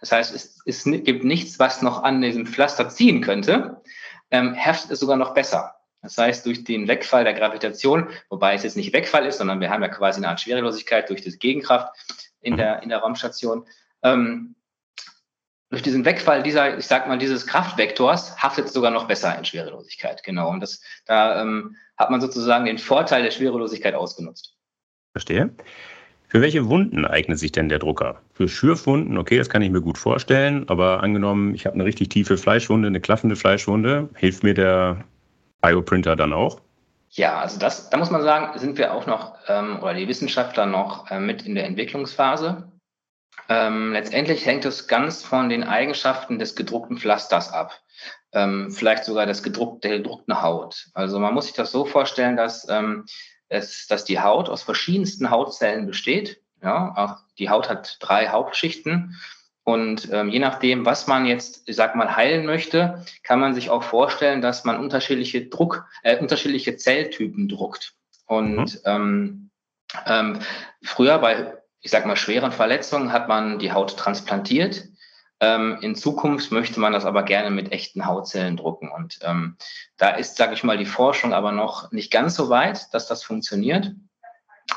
das 0.00 0.12
heißt, 0.12 0.34
es, 0.34 0.60
es 0.64 0.84
gibt 0.84 1.24
nichts, 1.24 1.58
was 1.58 1.82
noch 1.82 2.02
an 2.02 2.22
diesem 2.22 2.46
Pflaster 2.46 2.88
ziehen 2.88 3.20
könnte, 3.20 3.82
ähm, 4.30 4.54
heftet 4.54 4.92
es 4.92 5.00
sogar 5.00 5.16
noch 5.16 5.34
besser. 5.34 5.74
Das 6.02 6.16
heißt, 6.16 6.46
durch 6.46 6.64
den 6.64 6.88
Wegfall 6.88 7.24
der 7.24 7.34
Gravitation, 7.34 8.08
wobei 8.28 8.54
es 8.54 8.62
jetzt 8.62 8.76
nicht 8.76 8.92
Wegfall 8.92 9.26
ist, 9.26 9.38
sondern 9.38 9.60
wir 9.60 9.70
haben 9.70 9.82
ja 9.82 9.88
quasi 9.88 10.18
eine 10.18 10.28
Art 10.28 10.40
Schwerelosigkeit 10.40 11.08
durch 11.10 11.22
das 11.22 11.38
Gegenkraft 11.38 11.94
in 12.40 12.56
der, 12.56 12.82
in 12.82 12.88
der 12.88 12.98
Raumstation, 12.98 13.66
ähm, 14.02 14.54
durch 15.70 15.82
diesen 15.82 16.04
Wegfall 16.04 16.42
dieser, 16.42 16.78
ich 16.78 16.86
sag 16.86 17.06
mal, 17.06 17.18
dieses 17.18 17.46
Kraftvektors 17.46 18.42
haftet 18.42 18.66
es 18.66 18.72
sogar 18.72 18.90
noch 18.90 19.06
besser 19.06 19.36
in 19.38 19.44
Schwerelosigkeit. 19.44 20.24
Genau. 20.24 20.50
Und 20.50 20.60
das, 20.60 20.82
da 21.06 21.40
ähm, 21.40 21.76
hat 21.96 22.10
man 22.10 22.20
sozusagen 22.20 22.64
den 22.64 22.78
Vorteil 22.78 23.22
der 23.22 23.30
Schwerelosigkeit 23.30 23.94
ausgenutzt. 23.94 24.56
Verstehe. 25.12 25.54
Für 26.26 26.40
welche 26.40 26.68
Wunden 26.68 27.04
eignet 27.06 27.38
sich 27.38 27.52
denn 27.52 27.68
der 27.68 27.78
Drucker? 27.78 28.20
Für 28.32 28.48
Schürfwunden, 28.48 29.18
okay, 29.18 29.38
das 29.38 29.48
kann 29.48 29.62
ich 29.62 29.70
mir 29.70 29.80
gut 29.80 29.98
vorstellen, 29.98 30.68
aber 30.68 31.02
angenommen, 31.02 31.54
ich 31.54 31.66
habe 31.66 31.74
eine 31.74 31.84
richtig 31.84 32.08
tiefe 32.08 32.36
Fleischwunde, 32.36 32.86
eine 32.86 33.00
klaffende 33.00 33.34
Fleischwunde, 33.36 34.08
hilft 34.14 34.44
mir 34.44 34.54
der 34.54 35.04
Bioprinter 35.60 36.16
dann 36.16 36.32
auch? 36.32 36.60
Ja, 37.10 37.40
also 37.40 37.58
das, 37.58 37.90
da 37.90 37.96
muss 37.96 38.10
man 38.10 38.22
sagen, 38.22 38.56
sind 38.58 38.78
wir 38.78 38.94
auch 38.94 39.06
noch, 39.06 39.36
ähm, 39.48 39.80
oder 39.82 39.94
die 39.94 40.06
Wissenschaftler 40.06 40.66
noch 40.66 41.10
äh, 41.10 41.18
mit 41.18 41.42
in 41.42 41.54
der 41.56 41.64
Entwicklungsphase. 41.64 42.70
Ähm, 43.48 43.92
letztendlich 43.92 44.46
hängt 44.46 44.64
es 44.64 44.86
ganz 44.86 45.24
von 45.24 45.48
den 45.48 45.64
Eigenschaften 45.64 46.38
des 46.38 46.54
gedruckten 46.54 46.98
Pflasters 46.98 47.52
ab. 47.52 47.80
Ähm, 48.32 48.70
vielleicht 48.70 49.04
sogar 49.04 49.26
des 49.26 49.42
gedruck, 49.42 49.80
der 49.82 49.98
gedruckten 49.98 50.40
Haut. 50.40 50.86
Also 50.94 51.18
man 51.18 51.34
muss 51.34 51.46
sich 51.46 51.54
das 51.54 51.72
so 51.72 51.84
vorstellen, 51.84 52.36
dass, 52.36 52.68
ähm, 52.68 53.06
es, 53.48 53.88
dass 53.88 54.04
die 54.04 54.20
Haut 54.20 54.48
aus 54.48 54.62
verschiedensten 54.62 55.30
Hautzellen 55.30 55.86
besteht. 55.86 56.40
Ja, 56.62 57.24
die 57.38 57.50
Haut 57.50 57.68
hat 57.68 57.96
drei 58.00 58.28
Hauptschichten. 58.28 59.16
Und 59.70 60.08
ähm, 60.12 60.28
je 60.28 60.38
nachdem, 60.38 60.84
was 60.84 61.06
man 61.06 61.26
jetzt, 61.26 61.68
ich 61.68 61.76
sag 61.76 61.96
mal, 61.96 62.16
heilen 62.16 62.46
möchte, 62.46 63.04
kann 63.22 63.40
man 63.40 63.54
sich 63.54 63.70
auch 63.70 63.82
vorstellen, 63.82 64.42
dass 64.42 64.64
man 64.64 64.78
unterschiedliche 64.78 65.46
Druck, 65.46 65.86
äh, 66.02 66.18
unterschiedliche 66.18 66.76
Zelltypen 66.76 67.48
druckt. 67.48 67.94
Und 68.26 68.56
mhm. 68.56 68.80
ähm, 68.84 69.50
ähm, 70.06 70.38
früher 70.82 71.18
bei 71.18 71.60
ich 71.82 71.90
sag 71.90 72.06
mal, 72.06 72.16
schweren 72.16 72.52
Verletzungen 72.52 73.12
hat 73.12 73.28
man 73.28 73.58
die 73.58 73.72
Haut 73.72 73.96
transplantiert. 73.96 74.88
Ähm, 75.40 75.78
in 75.80 75.94
Zukunft 75.94 76.52
möchte 76.52 76.78
man 76.80 76.92
das 76.92 77.06
aber 77.06 77.22
gerne 77.22 77.50
mit 77.50 77.72
echten 77.72 78.04
Hautzellen 78.04 78.56
drucken. 78.56 78.90
Und 78.90 79.18
ähm, 79.22 79.56
da 79.96 80.10
ist, 80.10 80.36
sage 80.36 80.52
ich 80.52 80.64
mal, 80.64 80.76
die 80.76 80.84
Forschung 80.84 81.32
aber 81.32 81.52
noch 81.52 81.90
nicht 81.92 82.12
ganz 82.12 82.34
so 82.34 82.50
weit, 82.50 82.92
dass 82.92 83.08
das 83.08 83.22
funktioniert. 83.22 83.92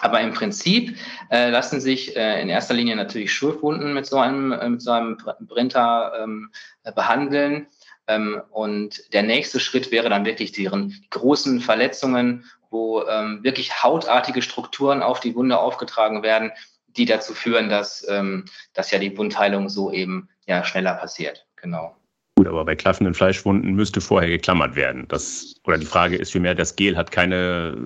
Aber 0.03 0.19
im 0.19 0.33
Prinzip 0.33 0.97
äh, 1.31 1.49
lassen 1.49 1.79
sich 1.79 2.17
äh, 2.17 2.41
in 2.41 2.49
erster 2.49 2.73
Linie 2.73 2.97
natürlich 2.97 3.31
Schürfwunden 3.31 3.93
mit 3.93 4.05
so 4.05 4.17
einem, 4.17 4.51
äh, 4.51 4.67
mit 4.67 4.81
so 4.81 4.91
einem 4.91 5.17
Printer 5.47 6.11
ähm, 6.21 6.49
behandeln. 6.93 7.67
Ähm, 8.07 8.41
und 8.51 9.13
der 9.13 9.23
nächste 9.23 9.61
Schritt 9.61 9.91
wäre 9.91 10.09
dann 10.09 10.25
wirklich 10.25 10.51
deren 10.51 10.93
großen 11.09 11.61
Verletzungen, 11.61 12.43
wo 12.69 13.03
ähm, 13.03 13.45
wirklich 13.45 13.81
hautartige 13.81 14.41
Strukturen 14.41 15.01
auf 15.01 15.21
die 15.21 15.35
Wunde 15.35 15.57
aufgetragen 15.57 16.21
werden, 16.21 16.51
die 16.97 17.05
dazu 17.05 17.33
führen, 17.33 17.69
dass, 17.69 18.05
ähm, 18.09 18.43
dass 18.73 18.91
ja 18.91 18.99
die 18.99 19.17
Wundheilung 19.17 19.69
so 19.69 19.89
eben 19.89 20.27
ja 20.47 20.65
schneller 20.65 20.95
passiert. 20.95 21.47
Genau. 21.55 21.95
Gut, 22.35 22.47
aber 22.49 22.65
bei 22.65 22.75
klaffenden 22.75 23.13
Fleischwunden 23.13 23.73
müsste 23.73 24.01
vorher 24.01 24.29
geklammert 24.29 24.75
werden. 24.75 25.07
Das, 25.07 25.55
oder 25.63 25.77
die 25.77 25.85
Frage 25.85 26.17
ist 26.17 26.33
vielmehr, 26.33 26.55
das 26.55 26.75
Gel 26.75 26.97
hat 26.97 27.11
keine 27.11 27.77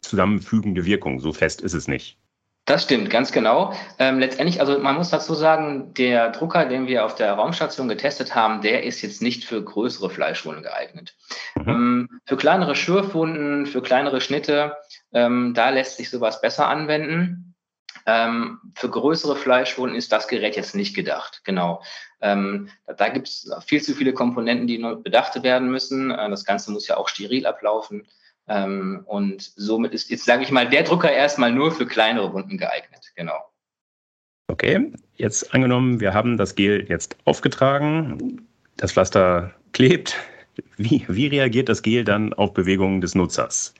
zusammenfügende 0.00 0.84
Wirkung. 0.84 1.20
So 1.20 1.32
fest 1.32 1.60
ist 1.60 1.74
es 1.74 1.88
nicht. 1.88 2.18
Das 2.68 2.82
stimmt, 2.82 3.08
ganz 3.08 3.32
genau. 3.32 3.72
Ähm, 3.98 4.18
letztendlich, 4.18 4.60
also 4.60 4.78
man 4.78 4.96
muss 4.96 5.08
dazu 5.08 5.32
sagen, 5.32 5.94
der 5.94 6.28
Drucker, 6.32 6.66
den 6.66 6.86
wir 6.86 7.06
auf 7.06 7.14
der 7.14 7.32
Raumstation 7.32 7.88
getestet 7.88 8.34
haben, 8.34 8.60
der 8.60 8.84
ist 8.84 9.00
jetzt 9.00 9.22
nicht 9.22 9.44
für 9.44 9.64
größere 9.64 10.10
Fleischwunden 10.10 10.62
geeignet. 10.62 11.16
Mhm. 11.54 11.68
Ähm, 11.68 12.08
für 12.26 12.36
kleinere 12.36 12.76
Schürfwunden, 12.76 13.64
für 13.64 13.80
kleinere 13.80 14.20
Schnitte, 14.20 14.76
ähm, 15.14 15.54
da 15.54 15.70
lässt 15.70 15.96
sich 15.96 16.10
sowas 16.10 16.42
besser 16.42 16.68
anwenden. 16.68 17.54
Ähm, 18.04 18.58
für 18.74 18.90
größere 18.90 19.36
Fleischwunden 19.36 19.96
ist 19.96 20.12
das 20.12 20.28
Gerät 20.28 20.54
jetzt 20.54 20.74
nicht 20.74 20.94
gedacht. 20.94 21.40
Genau. 21.44 21.82
Ähm, 22.20 22.68
da 22.98 23.08
gibt 23.08 23.28
es 23.28 23.50
viel 23.66 23.80
zu 23.80 23.94
viele 23.94 24.12
Komponenten, 24.12 24.66
die 24.66 24.76
nur 24.76 25.02
bedacht 25.02 25.42
werden 25.42 25.70
müssen. 25.70 26.10
Äh, 26.10 26.28
das 26.28 26.44
Ganze 26.44 26.70
muss 26.70 26.86
ja 26.86 26.98
auch 26.98 27.08
steril 27.08 27.46
ablaufen. 27.46 28.06
Ähm, 28.48 29.02
und 29.06 29.42
somit 29.56 29.92
ist 29.92 30.10
jetzt, 30.10 30.24
sage 30.24 30.42
ich 30.42 30.50
mal, 30.50 30.68
der 30.68 30.82
Drucker 30.82 31.12
erstmal 31.12 31.52
nur 31.52 31.70
für 31.70 31.86
kleinere 31.86 32.32
Wunden 32.32 32.58
geeignet. 32.58 33.12
Genau. 33.14 33.38
Okay, 34.50 34.92
jetzt 35.16 35.54
angenommen, 35.54 36.00
wir 36.00 36.14
haben 36.14 36.38
das 36.38 36.54
Gel 36.54 36.86
jetzt 36.88 37.16
aufgetragen, 37.24 38.46
das 38.78 38.92
Pflaster 38.92 39.52
klebt. 39.72 40.16
Wie, 40.76 41.04
wie 41.08 41.26
reagiert 41.26 41.68
das 41.68 41.82
Gel 41.82 42.04
dann 42.04 42.32
auf 42.32 42.54
Bewegungen 42.54 43.00
des 43.00 43.14
Nutzers? 43.14 43.74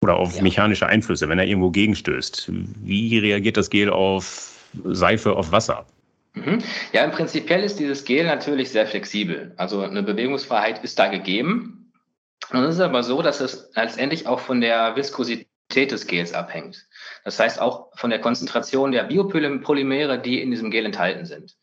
Oder 0.00 0.16
auf 0.16 0.36
ja. 0.36 0.42
mechanische 0.42 0.86
Einflüsse, 0.86 1.28
wenn 1.28 1.38
er 1.38 1.46
irgendwo 1.46 1.70
gegenstößt. 1.70 2.50
Wie 2.82 3.18
reagiert 3.18 3.56
das 3.56 3.70
Gel 3.70 3.90
auf 3.90 4.68
Seife, 4.84 5.36
auf 5.36 5.52
Wasser? 5.52 5.86
Mhm. 6.34 6.58
Ja, 6.92 7.04
im 7.04 7.10
Prinzipiell 7.10 7.62
ist 7.62 7.78
dieses 7.78 8.04
Gel 8.04 8.24
natürlich 8.24 8.70
sehr 8.70 8.86
flexibel. 8.86 9.52
Also 9.56 9.80
eine 9.82 10.02
Bewegungsfreiheit 10.02 10.82
ist 10.82 10.98
da 10.98 11.08
gegeben. 11.08 11.81
Es 12.52 12.74
ist 12.74 12.80
aber 12.80 13.02
so, 13.02 13.22
dass 13.22 13.40
es 13.40 13.70
letztendlich 13.74 14.26
auch 14.26 14.40
von 14.40 14.60
der 14.60 14.94
Viskosität 14.94 15.90
des 15.90 16.06
Gels 16.06 16.34
abhängt. 16.34 16.86
Das 17.24 17.38
heißt 17.38 17.60
auch 17.60 17.88
von 17.96 18.10
der 18.10 18.20
Konzentration 18.20 18.92
der 18.92 19.04
Biopolymere, 19.04 20.18
die 20.18 20.42
in 20.42 20.50
diesem 20.50 20.70
Gel 20.70 20.84
enthalten 20.84 21.24
sind. 21.24 21.56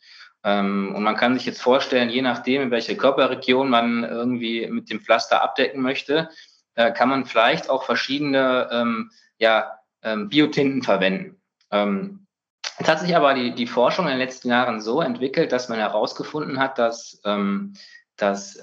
Ähm, 0.43 0.95
und 0.95 1.03
man 1.03 1.15
kann 1.15 1.35
sich 1.35 1.45
jetzt 1.45 1.61
vorstellen, 1.61 2.09
je 2.09 2.21
nachdem, 2.21 2.63
in 2.63 2.71
welche 2.71 2.97
Körperregion 2.97 3.69
man 3.69 4.03
irgendwie 4.03 4.67
mit 4.67 4.89
dem 4.89 5.01
Pflaster 5.01 5.43
abdecken 5.43 5.81
möchte, 5.81 6.29
äh, 6.75 6.91
kann 6.91 7.09
man 7.09 7.25
vielleicht 7.25 7.69
auch 7.69 7.83
verschiedene 7.83 8.69
ähm, 8.71 9.11
ja, 9.37 9.79
ähm, 10.01 10.29
Biotinten 10.29 10.81
verwenden. 10.81 11.35
Jetzt 11.71 12.89
hat 12.89 12.99
sich 13.01 13.15
aber 13.15 13.35
die, 13.35 13.53
die 13.53 13.67
Forschung 13.67 14.05
in 14.05 14.11
den 14.11 14.19
letzten 14.19 14.49
Jahren 14.49 14.81
so 14.81 15.01
entwickelt, 15.01 15.51
dass 15.51 15.69
man 15.69 15.77
herausgefunden 15.77 16.59
hat, 16.59 16.79
dass, 16.79 17.21
ähm, 17.25 17.73
dass, 18.15 18.57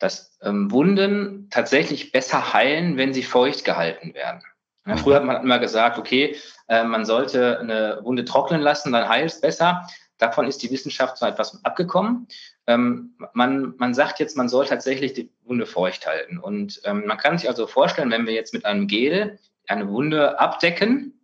dass 0.00 0.36
ähm, 0.42 0.70
Wunden 0.72 1.48
tatsächlich 1.50 2.10
besser 2.10 2.52
heilen, 2.52 2.96
wenn 2.96 3.14
sie 3.14 3.22
feucht 3.22 3.64
gehalten 3.64 4.14
werden. 4.14 4.42
Ja, 4.86 4.96
früher 4.96 5.16
hat 5.16 5.24
man 5.24 5.42
immer 5.42 5.58
gesagt, 5.58 5.98
okay, 5.98 6.36
äh, 6.68 6.82
man 6.82 7.04
sollte 7.04 7.60
eine 7.60 8.00
Wunde 8.02 8.24
trocknen 8.24 8.60
lassen, 8.60 8.92
dann 8.92 9.08
heilt 9.08 9.30
es 9.30 9.40
besser. 9.40 9.86
Davon 10.18 10.46
ist 10.46 10.62
die 10.62 10.70
Wissenschaft 10.70 11.18
so 11.18 11.26
etwas 11.26 11.64
abgekommen. 11.64 12.26
Ähm, 12.66 13.14
man, 13.34 13.74
man 13.76 13.94
sagt 13.94 14.20
jetzt, 14.20 14.36
man 14.36 14.48
soll 14.48 14.66
tatsächlich 14.66 15.12
die 15.12 15.30
Wunde 15.44 15.66
feucht 15.66 16.06
halten. 16.06 16.38
Und 16.38 16.80
ähm, 16.84 17.04
man 17.06 17.18
kann 17.18 17.38
sich 17.38 17.48
also 17.48 17.66
vorstellen, 17.66 18.10
wenn 18.10 18.26
wir 18.26 18.34
jetzt 18.34 18.54
mit 18.54 18.64
einem 18.64 18.86
Gel 18.86 19.38
eine 19.66 19.88
Wunde 19.88 20.40
abdecken, 20.40 21.20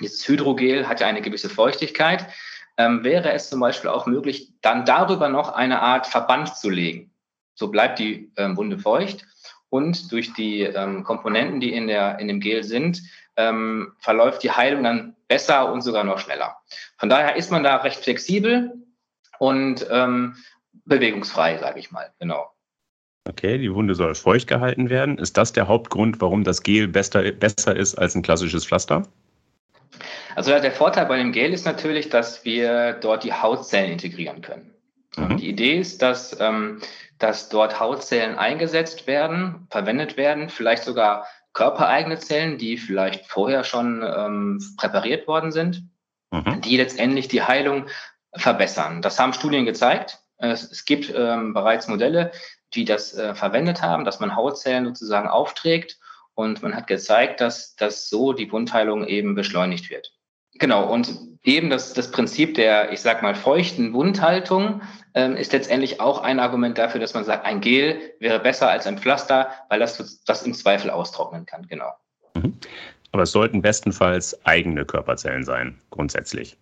dieses 0.00 0.26
Hydrogel 0.26 0.88
hat 0.88 1.00
ja 1.00 1.06
eine 1.06 1.20
gewisse 1.20 1.48
Feuchtigkeit, 1.48 2.26
ähm, 2.76 3.04
wäre 3.04 3.32
es 3.32 3.50
zum 3.50 3.60
Beispiel 3.60 3.90
auch 3.90 4.06
möglich, 4.06 4.52
dann 4.62 4.84
darüber 4.84 5.28
noch 5.28 5.52
eine 5.52 5.82
Art 5.82 6.06
Verband 6.06 6.56
zu 6.56 6.70
legen. 6.70 7.09
So 7.54 7.68
bleibt 7.68 7.98
die 7.98 8.32
ähm, 8.36 8.56
Wunde 8.56 8.78
feucht 8.78 9.26
und 9.68 10.10
durch 10.12 10.32
die 10.34 10.62
ähm, 10.62 11.04
Komponenten, 11.04 11.60
die 11.60 11.72
in, 11.72 11.86
der, 11.86 12.18
in 12.18 12.28
dem 12.28 12.40
Gel 12.40 12.64
sind, 12.64 13.02
ähm, 13.36 13.92
verläuft 13.98 14.42
die 14.42 14.50
Heilung 14.50 14.84
dann 14.84 15.16
besser 15.28 15.72
und 15.72 15.82
sogar 15.82 16.04
noch 16.04 16.18
schneller. 16.18 16.56
Von 16.98 17.08
daher 17.08 17.36
ist 17.36 17.50
man 17.50 17.62
da 17.62 17.76
recht 17.76 18.02
flexibel 18.02 18.74
und 19.38 19.86
ähm, 19.90 20.36
bewegungsfrei, 20.84 21.58
sage 21.58 21.78
ich 21.78 21.90
mal. 21.90 22.12
Genau. 22.18 22.50
Okay, 23.28 23.58
die 23.58 23.72
Wunde 23.72 23.94
soll 23.94 24.14
feucht 24.14 24.48
gehalten 24.48 24.90
werden. 24.90 25.18
Ist 25.18 25.36
das 25.36 25.52
der 25.52 25.68
Hauptgrund, 25.68 26.20
warum 26.20 26.42
das 26.42 26.62
Gel 26.62 26.88
besser, 26.88 27.30
besser 27.32 27.76
ist 27.76 27.96
als 27.96 28.14
ein 28.14 28.22
klassisches 28.22 28.66
Pflaster? 28.66 29.04
Also 30.34 30.50
der 30.50 30.72
Vorteil 30.72 31.06
bei 31.06 31.18
dem 31.18 31.32
Gel 31.32 31.52
ist 31.52 31.66
natürlich, 31.66 32.08
dass 32.08 32.44
wir 32.44 32.94
dort 32.94 33.24
die 33.24 33.32
Hautzellen 33.32 33.92
integrieren 33.92 34.42
können. 34.42 34.72
Mhm. 35.16 35.36
Die 35.36 35.48
Idee 35.48 35.78
ist, 35.78 36.02
dass, 36.02 36.38
ähm, 36.40 36.80
dass 37.18 37.48
dort 37.48 37.80
Hautzellen 37.80 38.38
eingesetzt 38.38 39.06
werden, 39.06 39.66
verwendet 39.70 40.16
werden, 40.16 40.48
vielleicht 40.48 40.84
sogar 40.84 41.26
körpereigene 41.52 42.18
Zellen, 42.18 42.58
die 42.58 42.76
vielleicht 42.76 43.26
vorher 43.26 43.64
schon 43.64 44.02
ähm, 44.02 44.74
präpariert 44.76 45.26
worden 45.26 45.52
sind, 45.52 45.82
mhm. 46.30 46.60
die 46.60 46.76
letztendlich 46.76 47.28
die 47.28 47.42
Heilung 47.42 47.86
verbessern. 48.34 49.02
Das 49.02 49.18
haben 49.18 49.32
Studien 49.32 49.64
gezeigt. 49.64 50.20
Es, 50.38 50.70
es 50.70 50.84
gibt 50.84 51.12
ähm, 51.14 51.52
bereits 51.52 51.88
Modelle, 51.88 52.30
die 52.74 52.84
das 52.84 53.14
äh, 53.14 53.34
verwendet 53.34 53.82
haben, 53.82 54.04
dass 54.04 54.20
man 54.20 54.36
Hautzellen 54.36 54.86
sozusagen 54.86 55.28
aufträgt 55.28 55.98
und 56.34 56.62
man 56.62 56.74
hat 56.74 56.86
gezeigt, 56.86 57.40
dass, 57.40 57.74
dass 57.74 58.08
so 58.08 58.32
die 58.32 58.50
Wundheilung 58.50 59.04
eben 59.06 59.34
beschleunigt 59.34 59.90
wird. 59.90 60.12
Genau, 60.54 60.92
und 60.92 61.16
eben 61.42 61.70
das, 61.70 61.94
das 61.94 62.10
Prinzip 62.10 62.54
der, 62.54 62.92
ich 62.92 63.00
sag 63.00 63.22
mal, 63.22 63.34
feuchten 63.34 63.92
Wundhaltung 63.92 64.82
ähm, 65.14 65.36
ist 65.36 65.52
letztendlich 65.52 66.00
auch 66.00 66.22
ein 66.22 66.38
Argument 66.38 66.76
dafür, 66.78 67.00
dass 67.00 67.14
man 67.14 67.24
sagt, 67.24 67.46
ein 67.46 67.60
Gel 67.60 67.98
wäre 68.18 68.40
besser 68.40 68.68
als 68.68 68.86
ein 68.86 68.98
Pflaster, 68.98 69.50
weil 69.68 69.80
das 69.80 70.22
das 70.24 70.42
im 70.42 70.54
Zweifel 70.54 70.90
austrocknen 70.90 71.46
kann, 71.46 71.66
genau. 71.66 71.92
Mhm. 72.34 72.54
Aber 73.12 73.22
es 73.22 73.32
sollten 73.32 73.62
bestenfalls 73.62 74.44
eigene 74.44 74.84
Körperzellen 74.84 75.44
sein, 75.44 75.78
grundsätzlich. 75.90 76.56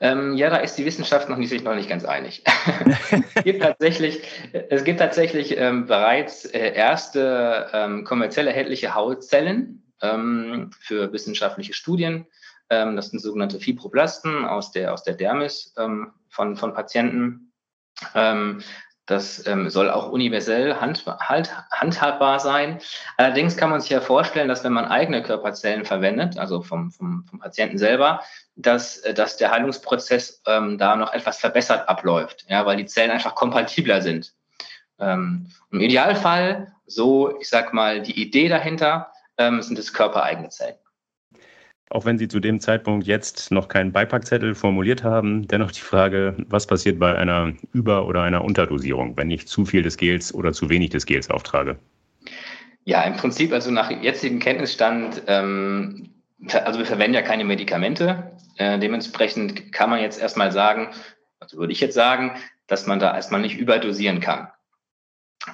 Ähm, 0.00 0.34
ja, 0.36 0.50
da 0.50 0.56
ist 0.56 0.76
die 0.76 0.84
Wissenschaft 0.84 1.28
noch 1.28 1.36
nicht, 1.36 1.50
sich 1.50 1.62
noch 1.62 1.74
nicht 1.74 1.88
ganz 1.88 2.04
einig. 2.04 2.42
es 3.34 3.44
gibt 3.44 3.62
tatsächlich, 3.62 4.22
es 4.52 4.82
gibt 4.82 4.98
tatsächlich 4.98 5.56
ähm, 5.56 5.86
bereits 5.86 6.46
äh, 6.46 6.72
erste 6.74 7.68
ähm, 7.72 8.04
kommerziell 8.04 8.48
erhältliche 8.48 8.94
Hautzellen 8.94 9.82
ähm, 10.00 10.70
für 10.80 11.12
wissenschaftliche 11.12 11.74
Studien. 11.74 12.26
Ähm, 12.72 12.96
das 12.96 13.10
sind 13.10 13.20
sogenannte 13.20 13.60
Fibroblasten 13.60 14.46
aus 14.46 14.72
der, 14.72 14.92
aus 14.94 15.04
der 15.04 15.14
Dermis 15.14 15.74
ähm, 15.78 16.12
von, 16.28 16.56
von 16.56 16.72
Patienten. 16.72 17.52
Das 19.06 19.46
ähm, 19.46 19.68
soll 19.68 19.90
auch 19.90 20.10
universell 20.10 20.76
hand, 20.76 21.04
halt, 21.06 21.50
handhabbar 21.70 22.38
sein. 22.38 22.80
Allerdings 23.16 23.56
kann 23.56 23.70
man 23.70 23.80
sich 23.80 23.90
ja 23.90 24.00
vorstellen, 24.00 24.48
dass 24.48 24.62
wenn 24.62 24.72
man 24.72 24.86
eigene 24.86 25.22
Körperzellen 25.22 25.84
verwendet, 25.84 26.38
also 26.38 26.62
vom, 26.62 26.92
vom, 26.92 27.24
vom 27.28 27.40
Patienten 27.40 27.78
selber, 27.78 28.20
dass, 28.54 28.98
äh, 28.98 29.12
dass 29.12 29.36
der 29.36 29.50
Heilungsprozess 29.50 30.42
ähm, 30.46 30.78
da 30.78 30.94
noch 30.94 31.12
etwas 31.12 31.38
verbessert 31.40 31.88
abläuft, 31.88 32.46
ja, 32.48 32.64
weil 32.64 32.76
die 32.76 32.86
Zellen 32.86 33.10
einfach 33.10 33.34
kompatibler 33.34 34.02
sind. 34.02 34.34
Ähm, 35.00 35.50
Im 35.72 35.80
Idealfall, 35.80 36.72
so, 36.86 37.38
ich 37.40 37.48
sag 37.48 37.74
mal, 37.74 38.02
die 38.02 38.20
Idee 38.22 38.48
dahinter, 38.48 39.12
ähm, 39.36 39.62
sind 39.62 39.78
es 39.80 39.92
körpereigene 39.92 40.50
Zellen. 40.50 40.76
Auch 41.92 42.06
wenn 42.06 42.16
Sie 42.16 42.26
zu 42.26 42.40
dem 42.40 42.58
Zeitpunkt 42.58 43.06
jetzt 43.06 43.50
noch 43.50 43.68
keinen 43.68 43.92
Beipackzettel 43.92 44.54
formuliert 44.54 45.04
haben, 45.04 45.46
dennoch 45.46 45.72
die 45.72 45.82
Frage, 45.82 46.34
was 46.48 46.66
passiert 46.66 46.98
bei 46.98 47.14
einer 47.14 47.52
Über- 47.74 48.06
oder 48.06 48.22
einer 48.22 48.42
Unterdosierung, 48.42 49.14
wenn 49.18 49.30
ich 49.30 49.46
zu 49.46 49.66
viel 49.66 49.82
des 49.82 49.98
Gels 49.98 50.32
oder 50.32 50.54
zu 50.54 50.70
wenig 50.70 50.88
des 50.88 51.04
Gels 51.04 51.28
auftrage? 51.28 51.76
Ja, 52.84 53.02
im 53.02 53.12
Prinzip, 53.12 53.52
also 53.52 53.70
nach 53.70 53.90
jetzigem 53.90 54.38
Kenntnisstand, 54.38 55.22
ähm, 55.26 56.08
also 56.64 56.78
wir 56.78 56.86
verwenden 56.86 57.12
ja 57.12 57.20
keine 57.20 57.44
Medikamente. 57.44 58.32
Äh, 58.56 58.78
dementsprechend 58.78 59.70
kann 59.70 59.90
man 59.90 60.00
jetzt 60.00 60.18
erstmal 60.18 60.50
sagen, 60.50 60.88
also 61.40 61.58
würde 61.58 61.74
ich 61.74 61.80
jetzt 61.80 61.94
sagen, 61.94 62.32
dass 62.68 62.86
man 62.86 63.00
da 63.00 63.14
erstmal 63.14 63.42
nicht 63.42 63.58
überdosieren 63.58 64.20
kann. 64.20 64.48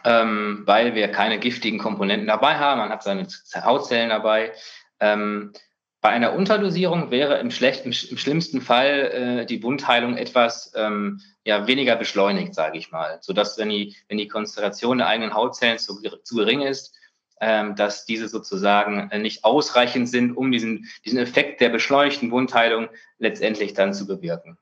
Ähm, 0.04 0.62
weil 0.66 0.94
wir 0.94 1.08
keine 1.08 1.40
giftigen 1.40 1.80
Komponenten 1.80 2.28
dabei 2.28 2.58
haben. 2.58 2.78
Man 2.78 2.90
hat 2.90 3.02
seine 3.02 3.26
Hautzellen 3.56 4.10
dabei. 4.10 4.52
Ähm, 5.00 5.52
bei 6.00 6.10
einer 6.10 6.32
Unterdosierung 6.34 7.10
wäre 7.10 7.38
im, 7.38 7.50
schlechten, 7.50 7.88
im 7.88 8.18
schlimmsten 8.18 8.60
Fall 8.60 9.40
äh, 9.40 9.46
die 9.46 9.62
Wundheilung 9.62 10.16
etwas 10.16 10.72
ähm, 10.76 11.20
ja, 11.44 11.66
weniger 11.66 11.96
beschleunigt, 11.96 12.54
sage 12.54 12.78
ich 12.78 12.92
mal, 12.92 13.18
sodass 13.20 13.58
wenn 13.58 13.68
die, 13.70 13.96
wenn 14.08 14.18
die 14.18 14.28
Konzentration 14.28 14.98
der 14.98 15.08
eigenen 15.08 15.34
Hautzellen 15.34 15.78
zu, 15.78 16.00
zu 16.22 16.36
gering 16.36 16.60
ist, 16.60 16.94
ähm, 17.40 17.76
dass 17.76 18.04
diese 18.04 18.28
sozusagen 18.28 19.10
äh, 19.10 19.18
nicht 19.18 19.44
ausreichend 19.44 20.08
sind, 20.08 20.36
um 20.36 20.50
diesen, 20.52 20.86
diesen 21.04 21.18
Effekt 21.18 21.60
der 21.60 21.68
beschleunigten 21.68 22.30
Wundheilung 22.30 22.88
letztendlich 23.18 23.74
dann 23.74 23.92
zu 23.92 24.06
bewirken. 24.06 24.56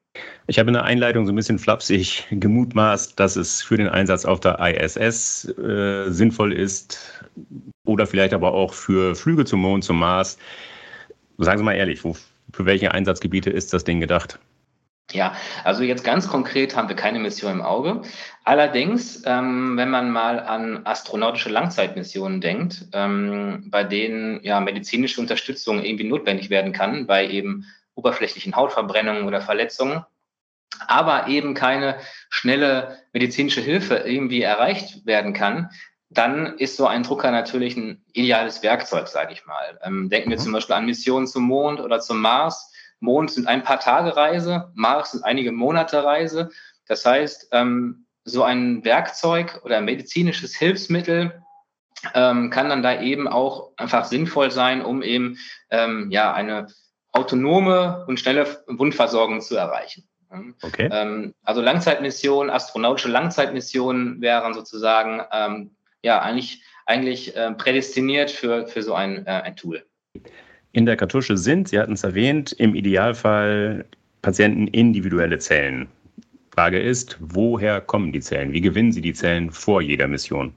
Ich 0.46 0.59
habe 0.59 0.68
in 0.68 0.75
der 0.75 0.85
Einleitung 0.85 1.27
so 1.27 1.33
ein 1.33 1.37
bisschen 1.37 1.59
flapsig 1.59 2.25
gemutmaßt, 2.31 3.18
dass 3.18 3.37
es 3.37 3.62
für 3.62 3.77
den 3.77 3.88
Einsatz 3.88 4.25
auf 4.25 4.40
der 4.40 4.59
ISS 4.61 5.49
äh, 5.59 6.11
sinnvoll 6.11 6.53
ist 6.53 7.22
oder 7.85 8.07
vielleicht 8.07 8.33
aber 8.33 8.53
auch 8.53 8.72
für 8.72 9.14
Flüge 9.14 9.44
zum 9.44 9.61
Mond, 9.61 9.85
zum 9.85 9.99
Mars. 9.99 10.38
Sagen 11.38 11.59
Sie 11.59 11.64
mal 11.64 11.75
ehrlich, 11.75 12.03
wo, 12.05 12.16
für 12.53 12.66
welche 12.66 12.92
Einsatzgebiete 12.92 13.51
ist 13.51 13.72
das 13.72 13.85
Ding 13.85 14.01
gedacht? 14.01 14.38
Ja, 15.12 15.37
also 15.62 15.85
jetzt 15.85 16.03
ganz 16.03 16.27
konkret 16.29 16.75
haben 16.75 16.88
wir 16.88 16.96
keine 16.96 17.20
Mission 17.20 17.53
im 17.53 17.62
Auge. 17.62 18.03
Allerdings, 18.42 19.22
ähm, 19.25 19.77
wenn 19.77 19.88
man 19.88 20.11
mal 20.11 20.40
an 20.40 20.85
astronautische 20.85 21.49
Langzeitmissionen 21.49 22.40
denkt, 22.40 22.87
ähm, 22.92 23.68
bei 23.70 23.85
denen 23.85 24.42
ja 24.42 24.59
medizinische 24.59 25.20
Unterstützung 25.20 25.85
irgendwie 25.85 26.09
notwendig 26.09 26.51
werden 26.51 26.72
kann, 26.72 27.07
bei 27.07 27.29
eben 27.29 27.66
oberflächlichen 27.94 28.57
Hautverbrennungen 28.57 29.25
oder 29.25 29.40
Verletzungen, 29.40 30.05
aber 30.88 31.29
eben 31.29 31.55
keine 31.55 31.99
schnelle 32.29 32.99
medizinische 33.12 33.61
Hilfe 33.61 33.99
irgendwie 33.99 34.42
erreicht 34.42 35.07
werden 35.07 35.33
kann, 35.33 35.70
dann 36.09 36.59
ist 36.59 36.77
so 36.77 36.87
ein 36.87 37.03
Drucker 37.03 37.31
natürlich 37.31 37.77
ein 37.77 38.05
ideales 38.12 38.62
Werkzeug, 38.62 39.09
sage 39.09 39.33
ich 39.33 39.45
mal. 39.47 39.79
Ähm, 39.83 40.09
denken 40.09 40.31
wir 40.31 40.38
mhm. 40.38 40.42
zum 40.42 40.53
Beispiel 40.53 40.77
an 40.77 40.87
Missionen 40.87 41.27
zum 41.27 41.45
Mond 41.45 41.81
oder 41.81 42.01
zum 42.01 42.21
Mars. 42.21 42.73
Mond 43.01 43.31
sind 43.31 43.47
ein 43.47 43.62
paar 43.62 43.81
Tage 43.81 44.16
Reise, 44.16 44.71
Mars 44.75 45.12
sind 45.12 45.25
einige 45.25 45.53
Monate 45.53 46.03
Reise. 46.03 46.51
Das 46.87 47.05
heißt, 47.05 47.49
ähm, 47.53 48.07
so 48.25 48.42
ein 48.42 48.85
Werkzeug 48.85 49.61
oder 49.64 49.79
ein 49.79 49.85
medizinisches 49.85 50.57
Hilfsmittel 50.57 51.42
ähm, 52.14 52.51
kann 52.51 52.69
dann 52.69 52.83
da 52.83 53.01
eben 53.01 53.29
auch 53.29 53.73
einfach 53.77 54.05
sinnvoll 54.05 54.51
sein, 54.51 54.85
um 54.85 55.03
eben 55.03 55.38
ähm, 55.71 56.11
ja 56.11 56.33
eine 56.33 56.69
autonome 57.12 58.05
und 58.07 58.21
schnelle 58.21 58.62
Wundversorgung 58.66 59.40
zu 59.40 59.57
erreichen. 59.57 60.09
Okay. 60.62 60.88
Ähm, 60.90 61.35
also 61.42 61.61
Langzeitmissionen, 61.62 62.51
astronautische 62.51 63.09
Langzeitmissionen 63.09 64.21
wären 64.21 64.55
sozusagen 64.55 65.23
ähm, 65.33 65.75
ja 66.07 66.23
eigentlich, 66.23 66.62
eigentlich 66.87 67.37
äh, 67.37 67.53
prädestiniert 67.53 68.31
für, 68.31 68.66
für 68.66 68.83
so 68.83 68.95
ein, 68.95 69.27
äh, 69.27 69.31
ein 69.31 69.57
Tool. 69.57 69.85
In 70.73 70.87
der 70.87 70.97
Kartusche 70.97 71.37
sind, 71.37 71.69
Sie 71.69 71.79
hatten 71.79 71.92
es 71.92 72.05
erwähnt, 72.05 72.53
im 72.53 72.75
Idealfall 72.75 73.85
Patienten 74.23 74.69
individuelle 74.69 75.38
Zellen. 75.38 75.88
Frage 76.53 76.81
ist, 76.81 77.19
woher 77.21 77.81
kommen 77.81 78.12
die 78.12 78.21
Zellen? 78.21 78.53
Wie 78.53 78.62
gewinnen 78.62 78.92
Sie 78.92 79.03
die 79.03 79.12
Zellen 79.12 79.51
vor 79.51 79.83
jeder 79.83 80.09
Mission? 80.09 80.55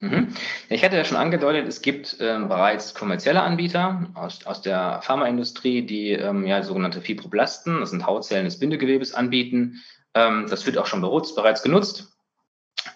Mhm. 0.00 0.28
Ich 0.68 0.84
hatte 0.84 0.96
ja 0.96 1.04
schon 1.04 1.16
angedeutet, 1.16 1.66
es 1.68 1.80
gibt 1.80 2.16
ähm, 2.20 2.48
bereits 2.48 2.94
kommerzielle 2.94 3.42
Anbieter 3.42 4.10
aus, 4.14 4.44
aus 4.44 4.60
der 4.60 5.00
Pharmaindustrie, 5.02 5.86
die 5.86 6.12
ähm, 6.12 6.46
ja 6.46 6.62
sogenannte 6.62 7.00
Fibroblasten, 7.00 7.80
das 7.80 7.90
sind 7.90 8.06
Hautzellen 8.06 8.44
des 8.44 8.58
Bindegewebes, 8.58 9.14
anbieten. 9.14 9.82
Ähm, 10.14 10.46
das 10.48 10.66
wird 10.66 10.78
auch 10.78 10.86
schon 10.86 11.00
bereits 11.00 11.62
genutzt. 11.62 12.15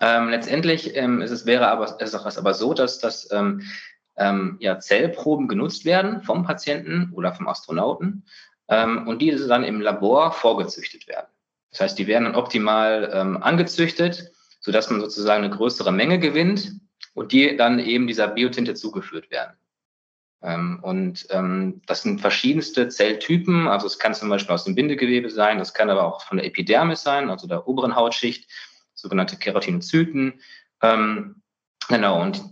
Ähm, 0.01 0.29
letztendlich 0.29 0.97
ähm, 0.97 1.23
ist 1.23 1.31
es 1.31 1.47
wäre 1.47 1.69
aber, 1.69 1.97
es 2.01 2.15
aber 2.15 2.55
so, 2.55 2.75
dass, 2.75 2.99
dass 2.99 3.31
ähm, 3.33 3.63
ähm, 4.17 4.57
ja, 4.61 4.79
Zellproben 4.79 5.49
genutzt 5.49 5.85
werden 5.85 6.23
vom 6.23 6.45
Patienten 6.45 7.13
oder 7.15 7.33
vom 7.33 7.49
Astronauten 7.49 8.25
ähm, 8.69 9.09
und 9.09 9.21
diese 9.21 9.49
dann 9.49 9.65
im 9.65 9.81
Labor 9.81 10.33
vorgezüchtet 10.33 11.09
werden. 11.09 11.29
Das 11.71 11.81
heißt, 11.81 11.99
die 11.99 12.07
werden 12.07 12.25
dann 12.25 12.35
optimal 12.35 13.11
ähm, 13.13 13.43
angezüchtet, 13.43 14.33
sodass 14.61 14.91
man 14.91 15.01
sozusagen 15.01 15.45
eine 15.45 15.55
größere 15.55 15.93
Menge 15.93 16.19
gewinnt 16.19 16.73
und 17.15 17.33
die 17.33 17.57
dann 17.57 17.79
eben 17.79 18.07
dieser 18.07 18.29
Biotinte 18.29 18.75
zugeführt 18.75 19.31
werden. 19.31 19.57
Ähm, 20.43 20.81
und 20.83 21.27
ähm, 21.31 21.83
das 21.87 22.03
sind 22.03 22.21
verschiedenste 22.21 22.89
Zelltypen. 22.89 23.69
Also 23.69 23.87
es 23.87 23.99
kann 23.99 24.15
zum 24.15 24.29
Beispiel 24.29 24.55
aus 24.55 24.65
dem 24.65 24.75
Bindegewebe 24.75 25.31
sein, 25.31 25.59
das 25.59 25.75
kann 25.75 25.91
aber 25.91 26.05
auch 26.05 26.23
von 26.23 26.39
der 26.39 26.47
Epidermis 26.47 27.03
sein, 27.03 27.31
also 27.31 27.47
der 27.47 27.69
oberen 27.69 27.95
Hautschicht 27.95 28.51
sogenannte 29.01 29.37
Keratinozyten. 29.37 30.41
Ähm, 30.83 31.43
genau, 31.89 32.21
und 32.21 32.43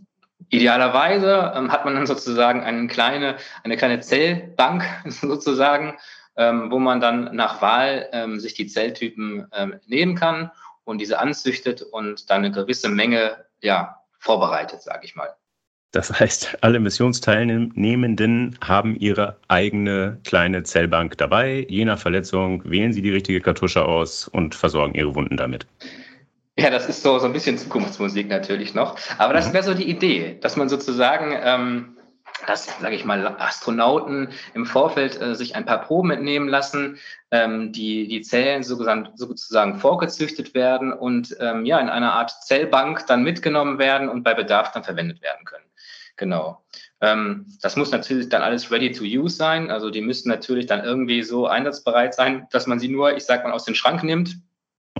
idealerweise 0.50 1.52
ähm, 1.54 1.72
hat 1.72 1.84
man 1.84 1.94
dann 1.94 2.06
sozusagen 2.06 2.62
eine 2.62 2.87
kleine, 2.87 3.37
eine 3.64 3.76
kleine 3.76 4.00
Zellbank 4.00 4.84
sozusagen, 5.06 5.96
ähm, 6.37 6.70
wo 6.70 6.78
man 6.78 7.00
dann 7.00 7.34
nach 7.34 7.61
Wahl 7.61 8.08
ähm, 8.12 8.40
sich 8.40 8.54
die 8.54 8.66
Zelltypen 8.66 9.46
ähm, 9.52 9.80
nehmen 9.87 10.14
kann 10.14 10.50
und 10.84 11.00
diese 11.00 11.18
anzüchtet 11.18 11.82
und 11.82 12.30
dann 12.30 12.44
eine 12.44 12.52
gewisse 12.52 12.88
Menge 12.88 13.44
ja, 13.61 13.96
vorbereitet, 14.18 14.82
sage 14.82 15.04
ich 15.04 15.16
mal. 15.16 15.34
Das 15.90 16.20
heißt, 16.20 16.58
alle 16.61 16.80
Missionsteilnehmenden 16.80 18.58
haben 18.62 18.94
ihre 18.96 19.38
eigene 19.48 20.20
kleine 20.24 20.62
Zellbank 20.62 21.16
dabei. 21.16 21.66
Je 21.68 21.87
nach 21.87 21.98
Verletzung 21.98 22.62
wählen 22.68 22.92
sie 22.92 23.00
die 23.00 23.11
richtige 23.11 23.40
Kartusche 23.40 23.87
aus 23.87 24.28
und 24.28 24.54
versorgen 24.54 24.94
ihre 24.94 25.14
Wunden 25.14 25.38
damit. 25.38 25.66
Ja, 26.58 26.70
das 26.70 26.88
ist 26.88 27.02
so, 27.02 27.18
so 27.20 27.26
ein 27.26 27.32
bisschen 27.32 27.56
Zukunftsmusik 27.56 28.28
natürlich 28.28 28.74
noch. 28.74 28.96
Aber 29.16 29.32
das 29.32 29.48
mhm. 29.48 29.52
wäre 29.52 29.64
so 29.64 29.74
die 29.74 29.88
Idee, 29.88 30.38
dass 30.40 30.56
man 30.56 30.68
sozusagen 30.68 31.32
ähm, 31.40 31.98
dass, 32.46 32.66
sage 32.80 32.94
ich 32.94 33.04
mal, 33.04 33.26
Astronauten 33.38 34.28
im 34.54 34.66
Vorfeld 34.66 35.20
äh, 35.20 35.34
sich 35.34 35.56
ein 35.56 35.64
paar 35.64 35.80
Proben 35.80 36.10
entnehmen 36.10 36.48
lassen, 36.48 36.98
ähm, 37.30 37.72
die, 37.72 38.06
die 38.08 38.22
Zellen 38.22 38.62
sozusagen, 38.62 39.08
sozusagen 39.14 39.78
vorgezüchtet 39.78 40.54
werden 40.54 40.92
und 40.92 41.36
ähm, 41.40 41.64
ja, 41.64 41.78
in 41.78 41.88
einer 41.88 42.12
Art 42.12 42.30
Zellbank 42.44 43.06
dann 43.06 43.22
mitgenommen 43.22 43.78
werden 43.78 44.08
und 44.08 44.22
bei 44.22 44.34
Bedarf 44.34 44.72
dann 44.72 44.84
verwendet 44.84 45.22
werden 45.22 45.44
können. 45.44 45.64
Genau. 46.16 46.62
Ähm, 47.00 47.46
das 47.60 47.76
muss 47.76 47.92
natürlich 47.92 48.28
dann 48.28 48.42
alles 48.42 48.70
ready 48.70 48.90
to 48.92 49.04
use 49.04 49.36
sein. 49.36 49.70
Also 49.70 49.90
die 49.90 50.00
müssen 50.00 50.28
natürlich 50.28 50.66
dann 50.66 50.84
irgendwie 50.84 51.22
so 51.22 51.46
einsatzbereit 51.46 52.14
sein, 52.14 52.46
dass 52.50 52.66
man 52.66 52.80
sie 52.80 52.88
nur, 52.88 53.16
ich 53.16 53.24
sag 53.24 53.44
mal, 53.44 53.52
aus 53.52 53.64
dem 53.64 53.74
Schrank 53.74 54.02
nimmt, 54.02 54.36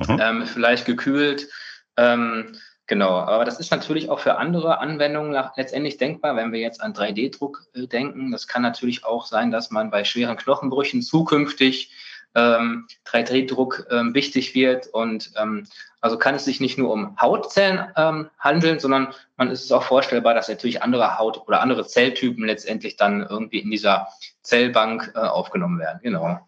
mhm. 0.07 0.21
ähm, 0.21 0.47
vielleicht 0.47 0.85
gekühlt. 0.85 1.49
Ähm, 1.97 2.57
Genau, 2.89 3.19
aber 3.19 3.45
das 3.45 3.61
ist 3.61 3.71
natürlich 3.71 4.09
auch 4.09 4.19
für 4.19 4.39
andere 4.39 4.79
Anwendungen 4.79 5.39
letztendlich 5.57 5.99
denkbar, 5.99 6.37
wenn 6.37 6.53
wir 6.53 6.61
jetzt 6.61 6.81
an 6.81 6.95
3D-Druck 6.95 7.67
äh, 7.75 7.87
denken. 7.87 8.33
Das 8.33 8.49
kann 8.49 8.63
natürlich 8.63 9.05
auch 9.05 9.27
sein, 9.27 9.51
dass 9.51 9.71
man 9.71 9.91
bei 9.91 10.05
schweren 10.05 10.39
Knochenbrüchen 10.39 11.03
zukünftig 11.03 11.93
3D-Druck 12.39 13.87
ähm, 13.91 14.15
wichtig 14.15 14.55
wird. 14.55 14.87
Und 14.89 15.33
ähm, 15.37 15.67
also 16.01 16.19
kann 16.19 16.35
es 16.35 16.45
sich 16.45 16.61
nicht 16.61 16.79
nur 16.79 16.93
um 16.93 17.17
Hautzellen 17.21 17.89
ähm, 17.97 18.31
handeln, 18.39 18.79
sondern 18.79 19.09
man 19.37 19.51
ist 19.51 19.65
es 19.65 19.73
auch 19.73 19.83
vorstellbar, 19.83 20.35
dass 20.35 20.49
natürlich 20.49 20.83
andere 20.83 21.19
Haut- 21.19 21.47
oder 21.47 21.61
andere 21.61 21.87
Zelltypen 21.87 22.45
letztendlich 22.45 22.97
dann 22.97 23.27
irgendwie 23.29 23.59
in 23.59 23.71
dieser 23.71 24.09
Zellbank 24.43 25.13
äh, 25.15 25.19
aufgenommen 25.19 25.79
werden. 25.79 26.01
Genau. 26.03 26.41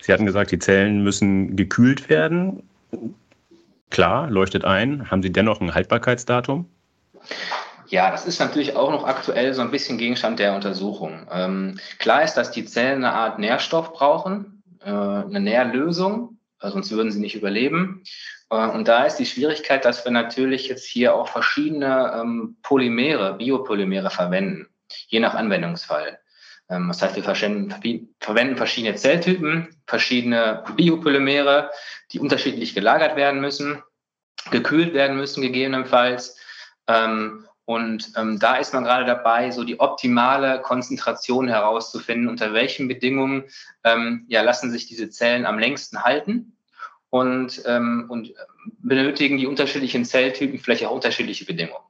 Sie 0.00 0.12
hatten 0.12 0.26
gesagt, 0.26 0.50
die 0.50 0.58
Zellen 0.58 1.02
müssen 1.02 1.56
gekühlt 1.56 2.08
werden. 2.08 2.68
Klar, 3.90 4.30
leuchtet 4.30 4.64
ein. 4.64 5.10
Haben 5.10 5.22
Sie 5.22 5.32
dennoch 5.32 5.60
ein 5.60 5.74
Haltbarkeitsdatum? 5.74 6.66
Ja, 7.88 8.12
das 8.12 8.24
ist 8.24 8.38
natürlich 8.38 8.76
auch 8.76 8.92
noch 8.92 9.04
aktuell 9.04 9.52
so 9.52 9.62
ein 9.62 9.72
bisschen 9.72 9.98
Gegenstand 9.98 10.38
der 10.38 10.54
Untersuchung. 10.54 11.26
Ähm, 11.30 11.78
klar 11.98 12.22
ist, 12.22 12.34
dass 12.34 12.52
die 12.52 12.64
Zellen 12.64 13.04
eine 13.04 13.12
Art 13.12 13.40
Nährstoff 13.40 13.92
brauchen, 13.92 14.59
äh, 14.80 14.90
eine 14.90 15.40
Nährlösung, 15.40 16.38
äh, 16.60 16.70
sonst 16.70 16.90
würden 16.90 17.12
sie 17.12 17.20
nicht 17.20 17.34
überleben. 17.34 18.02
Äh, 18.50 18.68
und 18.68 18.88
da 18.88 19.04
ist 19.04 19.16
die 19.16 19.26
Schwierigkeit, 19.26 19.84
dass 19.84 20.04
wir 20.04 20.12
natürlich 20.12 20.68
jetzt 20.68 20.86
hier 20.86 21.14
auch 21.14 21.28
verschiedene 21.28 22.20
ähm, 22.20 22.56
Polymere, 22.62 23.34
Biopolymere 23.34 24.10
verwenden, 24.10 24.68
je 25.08 25.20
nach 25.20 25.34
Anwendungsfall. 25.34 26.18
Ähm, 26.68 26.88
das 26.88 27.02
heißt, 27.02 27.16
wir 27.16 27.22
verwenden 28.20 28.56
verschiedene 28.56 28.94
Zelltypen, 28.94 29.68
verschiedene 29.86 30.64
Biopolymere, 30.76 31.70
die 32.12 32.20
unterschiedlich 32.20 32.74
gelagert 32.74 33.16
werden 33.16 33.40
müssen, 33.40 33.82
gekühlt 34.50 34.94
werden 34.94 35.16
müssen 35.16 35.42
gegebenenfalls. 35.42 36.36
Ähm, 36.86 37.46
und 37.70 38.14
ähm, 38.16 38.40
da 38.40 38.56
ist 38.56 38.74
man 38.74 38.82
gerade 38.82 39.06
dabei, 39.06 39.52
so 39.52 39.62
die 39.62 39.78
optimale 39.78 40.60
Konzentration 40.60 41.46
herauszufinden, 41.46 42.28
unter 42.28 42.52
welchen 42.52 42.88
Bedingungen 42.88 43.44
ja, 44.26 44.42
lassen 44.42 44.72
sich 44.72 44.86
diese 44.86 45.08
Zellen 45.08 45.46
am 45.46 45.56
längsten 45.56 46.02
halten 46.02 46.56
und, 47.10 47.64
und 47.64 48.34
benötigen 48.80 49.38
die 49.38 49.46
unterschiedlichen 49.46 50.04
Zelltypen 50.04 50.58
vielleicht 50.58 50.84
auch 50.84 50.90
unterschiedliche 50.90 51.44
Bedingungen. 51.44 51.84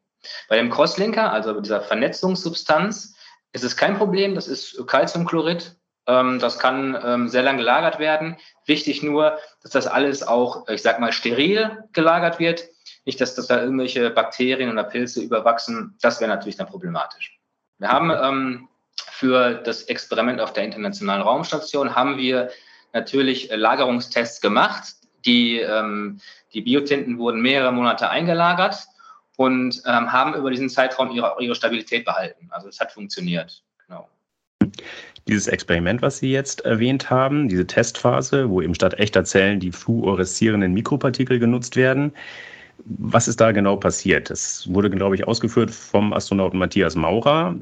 Bei 0.51 0.57
dem 0.57 0.69
Crosslinker, 0.69 1.33
also 1.33 1.59
dieser 1.63 1.81
Vernetzungssubstanz, 1.81 3.17
es 3.53 3.65
ist 3.65 3.77
kein 3.79 3.97
Problem, 3.97 4.35
das 4.35 4.49
ist 4.49 4.87
Calciumchlorid. 4.87 5.77
Ähm, 6.11 6.41
das 6.41 6.59
kann 6.59 6.99
ähm, 7.05 7.29
sehr 7.29 7.43
lang 7.43 7.57
gelagert 7.57 8.01
werden. 8.01 8.37
Wichtig 8.67 9.03
nur, 9.03 9.39
dass 9.63 9.71
das 9.71 9.87
alles 9.87 10.27
auch, 10.27 10.69
ich 10.69 10.83
sag 10.83 10.99
mal, 10.99 11.13
steril 11.13 11.85
gelagert 11.93 12.41
wird. 12.41 12.65
Nicht, 13.05 13.21
dass, 13.21 13.37
dass 13.37 13.47
da 13.47 13.63
irgendwelche 13.63 14.11
Bakterien 14.11 14.73
oder 14.73 14.85
Pilze 14.85 15.23
überwachsen. 15.23 15.97
Das 16.03 16.21
wäre 16.21 16.31
natürlich 16.31 16.57
dann 16.57 16.67
problematisch. 16.67 17.39
Wir 17.79 17.89
haben 17.89 18.11
ähm, 18.11 18.69
für 19.13 19.55
das 19.55 19.85
Experiment 19.85 20.41
auf 20.41 20.53
der 20.53 20.65
Internationalen 20.65 21.23
Raumstation 21.23 21.95
haben 21.95 22.19
wir 22.19 22.51
natürlich 22.93 23.49
Lagerungstests 23.55 24.41
gemacht. 24.41 24.95
Die, 25.25 25.61
ähm, 25.61 26.21
die 26.53 26.63
Biotinten 26.63 27.19
wurden 27.19 27.41
mehrere 27.41 27.73
Monate 27.73 28.11
eingelagert 28.11 28.87
und 29.37 29.81
ähm, 29.87 30.13
haben 30.13 30.35
über 30.35 30.51
diesen 30.51 30.69
Zeitraum 30.69 31.13
ihre, 31.13 31.37
ihre 31.39 31.55
Stabilität 31.55 32.05
behalten. 32.05 32.49
Also 32.51 32.69
es 32.69 32.81
hat 32.81 32.91
funktioniert. 32.91 33.63
Dieses 35.29 35.47
Experiment, 35.47 36.03
was 36.03 36.19
Sie 36.19 36.31
jetzt 36.31 36.63
erwähnt 36.65 37.11
haben, 37.11 37.49
diese 37.49 37.67
Testphase, 37.67 38.49
wo 38.49 38.63
eben 38.63 38.75
statt 38.75 38.95
echter 38.99 39.25
Zellen 39.25 39.61
die 39.61 39.73
fluoreszierenden 39.73 40.73
Mikropartikel 40.73 41.39
genutzt 41.39 41.77
werden, 41.77 42.13
was 42.85 43.29
ist 43.29 43.41
da 43.41 43.53
genau 43.53 43.77
passiert? 43.77 44.31
Das 44.31 44.73
wurde, 44.73 44.91
glaube 44.91 45.15
ich, 45.15 45.29
ausgeführt 45.29 45.71
vom 45.71 46.13
Astronauten 46.13 46.59
Matthias 46.59 46.97
Maurer. 46.97 47.55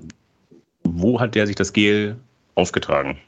Wo 0.85 1.21
hat 1.21 1.35
der 1.35 1.47
sich 1.47 1.57
das 1.57 1.73
Gel 1.73 2.17
aufgetragen? 2.55 3.19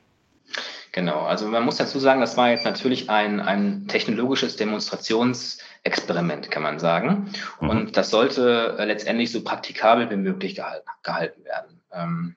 Genau, 0.93 1.21
also 1.21 1.47
man 1.47 1.65
muss 1.65 1.77
dazu 1.77 2.01
sagen, 2.01 2.21
das 2.21 2.37
war 2.37 2.51
jetzt 2.51 2.65
natürlich 2.65 3.09
ein, 3.11 3.41
ein 3.41 3.87
technologisches 3.87 4.57
Demonstrationsexperiment, 4.57 6.51
kann 6.51 6.65
man 6.65 6.81
sagen. 6.81 7.31
Mhm. 7.61 7.69
Und 7.69 7.97
das 7.97 8.11
sollte 8.11 8.77
äh, 8.79 8.85
letztendlich 8.85 9.31
so 9.31 9.45
praktikabel 9.45 10.11
wie 10.11 10.17
möglich 10.17 10.57
gehalten, 10.57 10.89
gehalten 11.05 11.45
werden. 11.45 11.81
Ähm, 11.93 12.37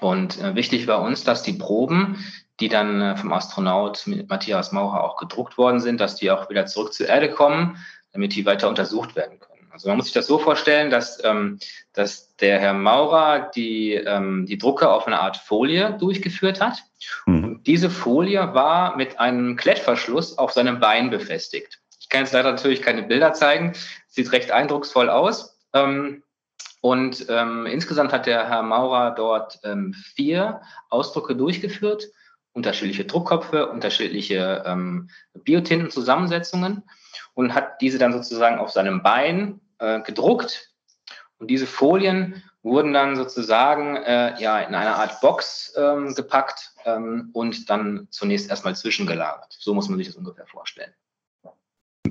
und 0.00 0.40
äh, 0.40 0.54
wichtig 0.54 0.86
war 0.86 1.02
uns, 1.02 1.24
dass 1.24 1.42
die 1.42 1.54
Proben, 1.54 2.24
die 2.60 2.68
dann 2.68 3.00
äh, 3.00 3.16
vom 3.16 3.32
Astronaut 3.32 4.04
Matthias 4.28 4.72
Maurer 4.72 5.04
auch 5.04 5.16
gedruckt 5.16 5.58
worden 5.58 5.80
sind, 5.80 6.00
dass 6.00 6.16
die 6.16 6.30
auch 6.30 6.50
wieder 6.50 6.66
zurück 6.66 6.92
zur 6.92 7.08
Erde 7.08 7.30
kommen, 7.30 7.78
damit 8.12 8.34
die 8.34 8.46
weiter 8.46 8.68
untersucht 8.68 9.16
werden 9.16 9.38
können. 9.38 9.68
Also 9.70 9.88
man 9.88 9.96
muss 9.96 10.06
sich 10.06 10.14
das 10.14 10.26
so 10.26 10.38
vorstellen, 10.38 10.90
dass, 10.90 11.22
ähm, 11.24 11.58
dass 11.92 12.34
der 12.36 12.58
Herr 12.58 12.74
Maurer 12.74 13.50
die, 13.54 13.94
ähm, 13.94 14.44
die 14.46 14.58
Drucke 14.58 14.90
auf 14.90 15.06
eine 15.06 15.20
Art 15.20 15.36
Folie 15.36 15.96
durchgeführt 15.98 16.60
hat. 16.60 16.82
Mhm. 17.26 17.44
Und 17.44 17.66
diese 17.66 17.90
Folie 17.90 18.54
war 18.54 18.96
mit 18.96 19.20
einem 19.20 19.56
Klettverschluss 19.56 20.36
auf 20.36 20.52
seinem 20.52 20.80
Bein 20.80 21.10
befestigt. 21.10 21.80
Ich 22.00 22.08
kann 22.08 22.22
jetzt 22.22 22.32
leider 22.32 22.50
natürlich 22.50 22.82
keine 22.82 23.02
Bilder 23.02 23.34
zeigen. 23.34 23.74
Sieht 24.08 24.32
recht 24.32 24.50
eindrucksvoll 24.50 25.10
aus. 25.10 25.60
Ähm, 25.74 26.22
und 26.80 27.26
ähm, 27.28 27.66
insgesamt 27.66 28.12
hat 28.12 28.26
der 28.26 28.48
Herr 28.48 28.62
Maurer 28.62 29.12
dort 29.12 29.58
ähm, 29.64 29.94
vier 29.94 30.60
Ausdrucke 30.90 31.34
durchgeführt, 31.34 32.08
unterschiedliche 32.52 33.04
Druckköpfe, 33.04 33.68
unterschiedliche 33.68 34.62
ähm, 34.66 35.10
Biotintenzusammensetzungen 35.34 36.82
und 37.34 37.54
hat 37.54 37.80
diese 37.80 37.98
dann 37.98 38.12
sozusagen 38.12 38.58
auf 38.58 38.70
seinem 38.70 39.02
Bein 39.02 39.60
äh, 39.78 40.00
gedruckt. 40.00 40.72
Und 41.38 41.48
diese 41.50 41.66
Folien 41.66 42.42
wurden 42.62 42.92
dann 42.92 43.16
sozusagen 43.16 43.96
äh, 43.96 44.40
ja 44.40 44.60
in 44.60 44.74
eine 44.74 44.96
Art 44.96 45.20
Box 45.20 45.74
ähm, 45.76 46.14
gepackt 46.14 46.72
ähm, 46.84 47.30
und 47.32 47.70
dann 47.70 48.08
zunächst 48.10 48.50
erstmal 48.50 48.74
zwischengelagert. 48.76 49.56
So 49.58 49.74
muss 49.74 49.88
man 49.88 49.98
sich 49.98 50.08
das 50.08 50.16
ungefähr 50.16 50.46
vorstellen. 50.46 50.92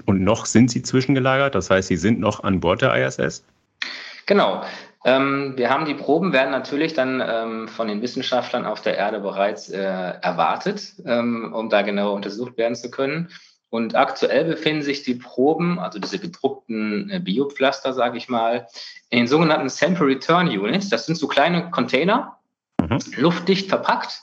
Und 0.05 0.21
noch 0.21 0.45
sind 0.45 0.71
sie 0.71 0.81
zwischengelagert, 0.81 1.55
das 1.55 1.69
heißt, 1.69 1.87
sie 1.87 1.97
sind 1.97 2.19
noch 2.19 2.43
an 2.43 2.59
Bord 2.59 2.81
der 2.81 2.95
ISS? 2.95 3.43
Genau. 4.27 4.63
Ähm, 5.05 5.53
wir 5.55 5.69
haben 5.69 5.85
die 5.85 5.93
Proben, 5.93 6.33
werden 6.33 6.51
natürlich 6.51 6.93
dann 6.93 7.23
ähm, 7.25 7.67
von 7.67 7.87
den 7.87 8.01
Wissenschaftlern 8.01 8.65
auf 8.65 8.81
der 8.81 8.97
Erde 8.97 9.21
bereits 9.21 9.69
äh, 9.69 9.79
erwartet, 9.81 10.93
ähm, 11.05 11.53
um 11.53 11.69
da 11.69 11.81
genauer 11.81 12.13
untersucht 12.13 12.57
werden 12.57 12.75
zu 12.75 12.91
können. 12.91 13.29
Und 13.69 13.95
aktuell 13.95 14.45
befinden 14.45 14.81
sich 14.81 15.03
die 15.03 15.15
Proben, 15.15 15.79
also 15.79 15.99
diese 15.99 16.19
gedruckten 16.19 17.09
äh, 17.09 17.19
Biopflaster, 17.19 17.93
sage 17.93 18.17
ich 18.17 18.27
mal, 18.27 18.67
in 19.09 19.19
den 19.19 19.27
sogenannten 19.27 19.69
Sample 19.69 20.07
Return 20.07 20.47
Units. 20.47 20.89
Das 20.89 21.05
sind 21.05 21.15
so 21.15 21.27
kleine 21.27 21.71
Container, 21.71 22.37
mhm. 22.81 22.99
luftdicht 23.15 23.69
verpackt, 23.69 24.21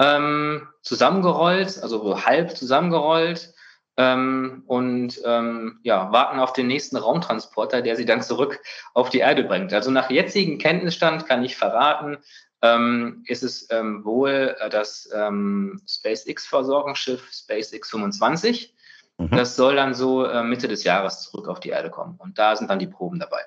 ähm, 0.00 0.66
zusammengerollt, 0.82 1.80
also 1.82 2.24
halb 2.24 2.56
zusammengerollt 2.56 3.54
ähm, 3.96 4.62
und 4.66 5.20
ähm, 5.24 5.80
ja, 5.82 6.12
warten 6.12 6.38
auf 6.38 6.52
den 6.52 6.66
nächsten 6.66 6.96
Raumtransporter, 6.96 7.82
der 7.82 7.96
sie 7.96 8.04
dann 8.04 8.22
zurück 8.22 8.60
auf 8.94 9.10
die 9.10 9.18
Erde 9.18 9.44
bringt. 9.44 9.72
Also 9.72 9.90
nach 9.90 10.10
jetzigem 10.10 10.58
Kenntnisstand 10.58 11.26
kann 11.26 11.44
ich 11.44 11.56
verraten, 11.56 12.18
ähm, 12.62 13.24
ist 13.26 13.42
es 13.42 13.68
ähm, 13.70 14.04
wohl 14.04 14.56
äh, 14.60 14.68
das 14.70 15.08
ähm, 15.14 15.80
SpaceX-Versorgungsschiff 15.88 17.30
SpaceX 17.32 17.90
25. 17.90 18.74
Mhm. 19.18 19.30
Das 19.30 19.56
soll 19.56 19.76
dann 19.76 19.94
so 19.94 20.24
äh, 20.24 20.42
Mitte 20.42 20.68
des 20.68 20.84
Jahres 20.84 21.22
zurück 21.22 21.48
auf 21.48 21.60
die 21.60 21.70
Erde 21.70 21.90
kommen. 21.90 22.16
Und 22.18 22.38
da 22.38 22.56
sind 22.56 22.70
dann 22.70 22.78
die 22.78 22.86
Proben 22.86 23.18
dabei. 23.18 23.40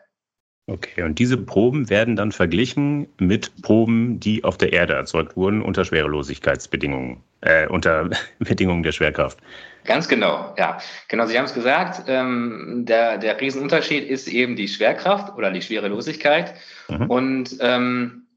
Okay, 0.70 1.02
und 1.02 1.18
diese 1.18 1.38
Proben 1.38 1.90
werden 1.90 2.16
dann 2.16 2.32
verglichen 2.32 3.08
mit 3.18 3.62
Proben, 3.64 4.20
die 4.20 4.44
auf 4.44 4.58
der 4.58 4.72
Erde 4.72 4.94
erzeugt 4.94 5.36
wurden 5.36 5.64
unter 5.64 5.84
Schwerelosigkeitsbedingungen, 5.84 7.24
äh, 7.42 7.68
unter 7.68 8.10
Bedingungen 8.40 8.84
der 8.84 8.92
Schwerkraft. 8.92 9.40
Ganz 9.86 10.08
genau, 10.08 10.54
ja. 10.58 10.78
Genau, 11.08 11.26
Sie 11.26 11.38
haben 11.38 11.46
es 11.46 11.54
gesagt, 11.56 12.04
ähm, 12.08 12.86
der, 12.88 13.18
der 13.18 13.42
Riesenunterschied 13.42 14.08
ist 14.08 14.28
eben 14.28 14.56
die 14.56 14.68
Schwerkraft 14.68 15.36
oder 15.36 15.50
die 15.50 15.62
Schwerelosigkeit. 15.62 16.54
Mhm. 16.88 17.10
Und 17.10 17.58
ähm, 17.62 18.28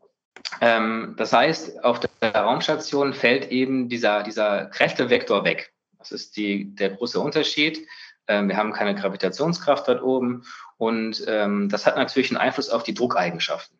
ähm, 0.60 1.14
das 1.18 1.32
heißt, 1.34 1.84
auf 1.84 2.00
der 2.00 2.34
Raumstation 2.34 3.12
fällt 3.12 3.50
eben 3.50 3.90
dieser, 3.90 4.22
dieser 4.22 4.66
Kräftevektor 4.66 5.44
weg. 5.44 5.72
Das 5.98 6.12
ist 6.12 6.36
die, 6.36 6.74
der 6.74 6.90
große 6.90 7.20
Unterschied. 7.20 7.86
Ähm, 8.28 8.48
wir 8.48 8.56
haben 8.56 8.72
keine 8.72 8.94
Gravitationskraft 8.94 9.88
dort 9.88 10.02
oben 10.02 10.44
und 10.82 11.22
ähm, 11.28 11.68
das 11.68 11.86
hat 11.86 11.96
natürlich 11.96 12.32
einen 12.32 12.40
Einfluss 12.40 12.68
auf 12.68 12.82
die 12.82 12.92
Druckeigenschaften. 12.92 13.78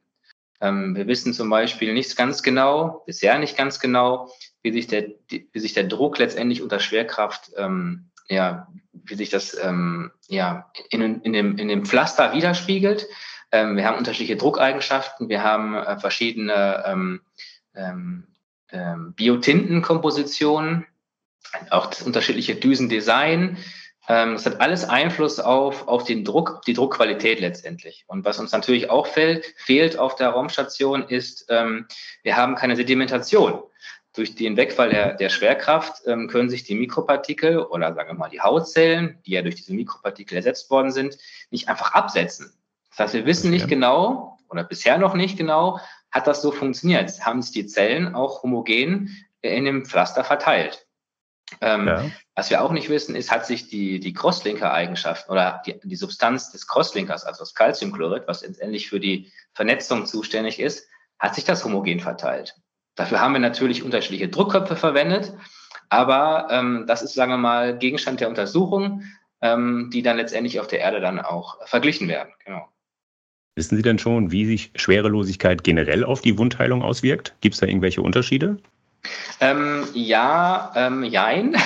Ähm, 0.61 0.95
wir 0.95 1.09
wissen 1.09 1.35
zum 1.35 1.51
Beispiel 1.51 1.95
nicht 1.95 2.17
ganz 2.17 2.45
genau, 2.45 3.03
bisher 3.07 3.41
nicht 3.41 3.57
ganz 3.57 3.81
genau, 3.81 4.31
wie 4.63 4.71
sich 4.71 4.87
der, 4.87 5.09
wie 5.29 5.59
sich 5.59 5.73
der 5.73 5.83
Druck 5.83 6.19
letztendlich 6.19 6.63
unter 6.63 6.79
Schwerkraft, 6.79 7.51
ähm, 7.57 8.13
ja, 8.29 8.69
wie 8.93 9.17
sich 9.17 9.31
das 9.31 9.59
ähm, 9.61 10.13
ja, 10.29 10.71
in, 10.91 11.23
in, 11.23 11.33
dem, 11.33 11.59
in 11.59 11.67
dem 11.67 11.85
Pflaster 11.85 12.35
widerspiegelt. 12.35 13.09
Ähm, 13.51 13.77
wir 13.77 13.85
haben 13.85 13.99
unterschiedliche 13.99 14.37
Druckeigenschaften, 14.37 15.29
wir 15.29 15.43
haben 15.43 15.75
äh, 15.75 15.99
verschiedene 15.99 16.85
ähm, 16.87 17.23
ähm, 17.75 18.29
ähm, 18.71 19.13
Biotintenkompositionen, 19.15 20.87
auch 21.71 21.87
das 21.87 22.03
unterschiedliche 22.03 22.55
Düsendesign. 22.55 23.59
Ähm, 24.09 24.33
das 24.33 24.47
hat 24.47 24.61
alles 24.61 24.85
Einfluss 24.85 25.39
auf, 25.39 25.87
auf 25.87 26.05
den 26.05 26.25
Druck, 26.25 26.63
die 26.67 26.73
Druckqualität 26.73 27.41
letztendlich. 27.41 28.05
Und 28.09 28.25
was 28.25 28.39
uns 28.39 28.53
natürlich 28.53 28.91
auch 28.91 29.07
fehlt, 29.07 29.55
fehlt 29.57 29.99
auf 29.99 30.17
der 30.17 30.31
Raumstation 30.31 31.05
ist, 31.05 31.47
ähm, 31.49 31.87
wir 32.23 32.37
haben 32.37 32.55
keine 32.55 32.77
Sedimentation. 32.77 33.63
Durch 34.15 34.35
den 34.35 34.57
Wegfall 34.57 34.91
der, 34.91 35.15
der 35.15 35.31
Schwerkraft 35.31 36.03
ähm, 36.07 36.29
können 36.29 36.51
sich 36.51 36.65
die 36.65 36.75
Mikropartikel 36.75 37.59
oder 37.59 37.95
sagen 37.95 38.11
wir 38.11 38.15
mal 38.15 38.29
die 38.29 38.43
Hautzellen, 38.43 39.19
die 39.25 39.33
ja 39.33 39.43
durch 39.43 39.55
diese 39.55 39.73
Mikropartikel 39.73 40.37
ersetzt 40.37 40.71
worden 40.71 40.91
sind, 40.91 41.17
nicht 41.51 41.69
einfach 41.69 41.95
absetzen. 41.95 42.53
Das 42.91 42.99
heißt, 42.99 43.15
wir 43.15 43.27
wissen 43.27 43.51
nicht 43.51 43.69
genau 43.69 44.39
oder 44.51 44.65
bisher 44.65 44.99
noch 44.99 45.15
nicht 45.15 45.39
genau, 45.39 45.81
hat 46.11 46.27
das 46.27 46.43
so 46.43 46.53
funktioniert? 46.53 47.25
Haben 47.25 47.41
sich 47.41 47.53
die 47.53 47.67
Zellen 47.67 48.15
auch 48.15 48.43
homogen 48.43 49.17
in 49.41 49.65
dem 49.65 49.87
Pflaster 49.87 50.25
verteilt? 50.25 50.87
Ähm, 51.61 51.87
ja. 51.87 52.11
Was 52.35 52.51
wir 52.51 52.63
auch 52.63 52.73
nicht 52.73 52.89
wissen, 52.89 53.15
ist, 53.15 53.31
hat 53.31 53.47
sich 53.47 53.69
die, 53.69 54.01
die 54.01 54.13
Crosslinker-Eigenschaft 54.13 55.29
oder 55.29 55.63
die, 55.67 55.79
die 55.83 55.97
Substanz 55.97 56.51
des 56.51 56.67
Crosslinkers, 56.67 57.25
also 57.25 57.41
das 57.41 57.55
Calciumchlorid, 57.55 58.25
was 58.27 58.43
letztendlich 58.43 58.89
für 58.89 59.01
die 59.01 59.31
Vernetzung 59.55 60.07
zuständig 60.07 60.61
ist, 60.61 60.89
hat 61.19 61.35
sich 61.35 61.45
das 61.45 61.65
homogen 61.65 62.01
verteilt. 62.01 62.57
Dafür 62.95 63.21
haben 63.21 63.33
wir 63.33 63.41
natürlich 63.41 63.83
unterschiedliche 63.83 64.29
Druckköpfe 64.29 64.77
verwendet, 64.77 65.35
aber 65.89 66.49
ähm, 66.51 66.85
das 66.87 67.03
ist, 67.03 67.15
sagen 67.15 67.33
wir 67.33 67.39
mal, 67.39 67.79
Gegenstand 67.79 68.21
der 68.21 68.29
Untersuchung, 68.29 69.05
ähm, 69.41 69.91
die 69.93 70.03
dann 70.03 70.17
letztendlich 70.17 70.61
auf 70.61 70.69
der 70.69 70.81
Erde 70.81 71.01
dann 71.01 71.21
auch 71.21 71.67
verglichen 71.67 72.09
werden. 72.09 72.33
Genau. 72.45 72.69
Wissen 73.55 73.77
Sie 73.77 73.83
denn 73.83 73.99
schon, 73.99 74.33
wie 74.33 74.47
sich 74.47 74.71
Schwerelosigkeit 74.75 75.63
generell 75.63 76.05
auf 76.05 76.23
die 76.23 76.39
Wundheilung 76.39 76.83
auswirkt? 76.83 77.35
Gibt 77.43 77.55
es 77.55 77.61
da 77.61 77.67
irgendwelche 77.67 78.01
Unterschiede? 78.01 78.57
Ähm, 79.41 79.89
ja, 79.95 80.73
ähm, 80.77 81.03
jein. 81.03 81.57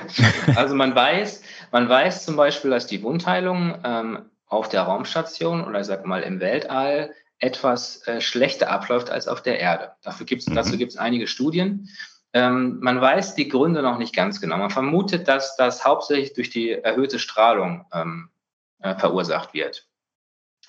also 0.56 0.74
man 0.74 0.94
weiß, 0.94 1.42
man 1.70 1.88
weiß 1.88 2.24
zum 2.24 2.36
Beispiel, 2.36 2.70
dass 2.70 2.86
die 2.86 3.02
Wundheilung 3.02 3.78
ähm, 3.84 4.30
auf 4.46 4.68
der 4.68 4.82
Raumstation 4.82 5.64
oder 5.64 5.82
sag 5.82 6.04
mal 6.04 6.22
im 6.22 6.40
Weltall 6.40 7.14
etwas 7.38 8.06
äh, 8.06 8.20
schlechter 8.20 8.70
abläuft 8.70 9.10
als 9.10 9.26
auf 9.26 9.42
der 9.42 9.58
Erde. 9.58 9.92
Dafür 10.02 10.26
gibt's, 10.26 10.46
mhm. 10.46 10.54
Dazu 10.54 10.76
gibt 10.76 10.92
es 10.92 10.98
einige 10.98 11.26
Studien. 11.26 11.88
Ähm, 12.34 12.78
man 12.80 13.00
weiß 13.00 13.34
die 13.34 13.48
Gründe 13.48 13.82
noch 13.82 13.98
nicht 13.98 14.14
ganz 14.14 14.40
genau. 14.40 14.56
Man 14.58 14.70
vermutet, 14.70 15.28
dass 15.28 15.56
das 15.56 15.84
hauptsächlich 15.84 16.34
durch 16.34 16.50
die 16.50 16.70
erhöhte 16.70 17.18
Strahlung 17.18 17.86
ähm, 17.92 18.30
äh, 18.80 18.94
verursacht 18.94 19.54
wird. 19.54 19.86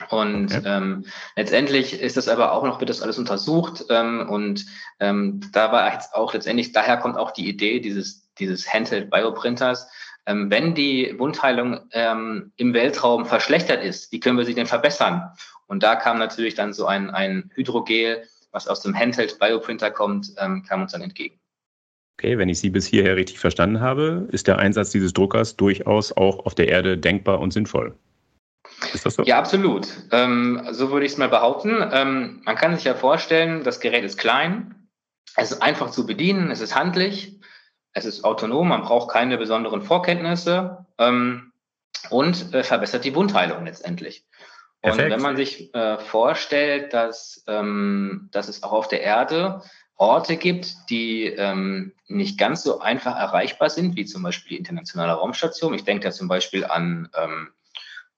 Und 0.09 0.45
okay. 0.45 0.61
ähm, 0.65 1.05
letztendlich 1.35 1.99
ist 1.99 2.17
das 2.17 2.27
aber 2.27 2.51
auch 2.51 2.63
noch, 2.63 2.79
wird 2.79 2.89
das 2.89 3.01
alles 3.01 3.17
untersucht. 3.17 3.85
Ähm, 3.89 4.27
und 4.29 4.65
ähm, 4.99 5.41
da 5.51 5.71
war 5.71 5.93
jetzt 5.93 6.13
auch 6.13 6.33
letztendlich, 6.33 6.71
daher 6.71 6.97
kommt 6.97 7.17
auch 7.17 7.31
die 7.31 7.47
Idee 7.47 7.79
dieses, 7.79 8.27
dieses 8.39 8.71
Handheld 8.71 9.09
Bioprinters. 9.09 9.87
Ähm, 10.25 10.49
wenn 10.49 10.73
die 10.73 11.15
Wundheilung 11.19 11.81
ähm, 11.91 12.51
im 12.55 12.73
Weltraum 12.73 13.25
verschlechtert 13.25 13.83
ist, 13.83 14.11
wie 14.11 14.19
können 14.19 14.37
wir 14.37 14.45
sie 14.45 14.55
denn 14.55 14.67
verbessern? 14.67 15.31
Und 15.67 15.83
da 15.83 15.95
kam 15.95 16.17
natürlich 16.17 16.55
dann 16.55 16.73
so 16.73 16.85
ein, 16.85 17.09
ein 17.09 17.51
Hydrogel, 17.55 18.23
was 18.51 18.67
aus 18.67 18.81
dem 18.81 18.97
Handheld 18.97 19.39
Bioprinter 19.39 19.91
kommt, 19.91 20.33
ähm, 20.37 20.63
kam 20.63 20.81
uns 20.81 20.91
dann 20.91 21.01
entgegen. 21.01 21.39
Okay, 22.17 22.37
wenn 22.37 22.49
ich 22.49 22.59
Sie 22.59 22.69
bis 22.69 22.85
hierher 22.85 23.15
richtig 23.15 23.39
verstanden 23.39 23.79
habe, 23.79 24.27
ist 24.31 24.47
der 24.47 24.59
Einsatz 24.59 24.91
dieses 24.91 25.13
Druckers 25.13 25.55
durchaus 25.55 26.11
auch 26.15 26.45
auf 26.45 26.53
der 26.53 26.69
Erde 26.69 26.97
denkbar 26.97 27.39
und 27.39 27.51
sinnvoll. 27.51 27.95
Ist 28.93 29.05
das 29.05 29.15
so? 29.15 29.23
Ja, 29.23 29.37
absolut. 29.37 29.87
Ähm, 30.11 30.67
so 30.71 30.91
würde 30.91 31.05
ich 31.05 31.13
es 31.13 31.17
mal 31.17 31.29
behaupten. 31.29 31.77
Ähm, 31.91 32.41
man 32.45 32.55
kann 32.55 32.75
sich 32.75 32.83
ja 32.83 32.95
vorstellen, 32.95 33.63
das 33.63 33.79
Gerät 33.79 34.03
ist 34.03 34.17
klein, 34.17 34.89
es 35.35 35.51
ist 35.51 35.61
einfach 35.61 35.91
zu 35.91 36.05
bedienen, 36.05 36.51
es 36.51 36.61
ist 36.61 36.75
handlich, 36.75 37.39
es 37.93 38.05
ist 38.05 38.23
autonom, 38.23 38.67
man 38.67 38.81
braucht 38.81 39.11
keine 39.11 39.37
besonderen 39.37 39.81
Vorkenntnisse 39.81 40.85
ähm, 40.97 41.51
und 42.09 42.53
äh, 42.53 42.63
verbessert 42.63 43.05
die 43.05 43.15
Wundheilung 43.15 43.65
letztendlich. 43.65 44.25
Und 44.81 44.91
Perfekt. 44.91 45.11
wenn 45.11 45.21
man 45.21 45.37
sich 45.37 45.73
äh, 45.73 45.97
vorstellt, 45.97 46.93
dass, 46.93 47.43
ähm, 47.47 48.27
dass 48.31 48.49
es 48.49 48.63
auch 48.63 48.73
auf 48.73 48.87
der 48.89 49.01
Erde 49.01 49.61
Orte 49.95 50.35
gibt, 50.35 50.89
die 50.89 51.25
ähm, 51.27 51.93
nicht 52.07 52.37
ganz 52.37 52.63
so 52.63 52.79
einfach 52.79 53.15
erreichbar 53.15 53.69
sind, 53.69 53.95
wie 53.95 54.05
zum 54.05 54.23
Beispiel 54.23 54.49
die 54.49 54.57
internationale 54.57 55.13
Raumstation. 55.13 55.73
Ich 55.73 55.85
denke 55.85 56.03
da 56.03 56.11
zum 56.11 56.27
Beispiel 56.27 56.65
an 56.65 57.09
ähm, 57.15 57.49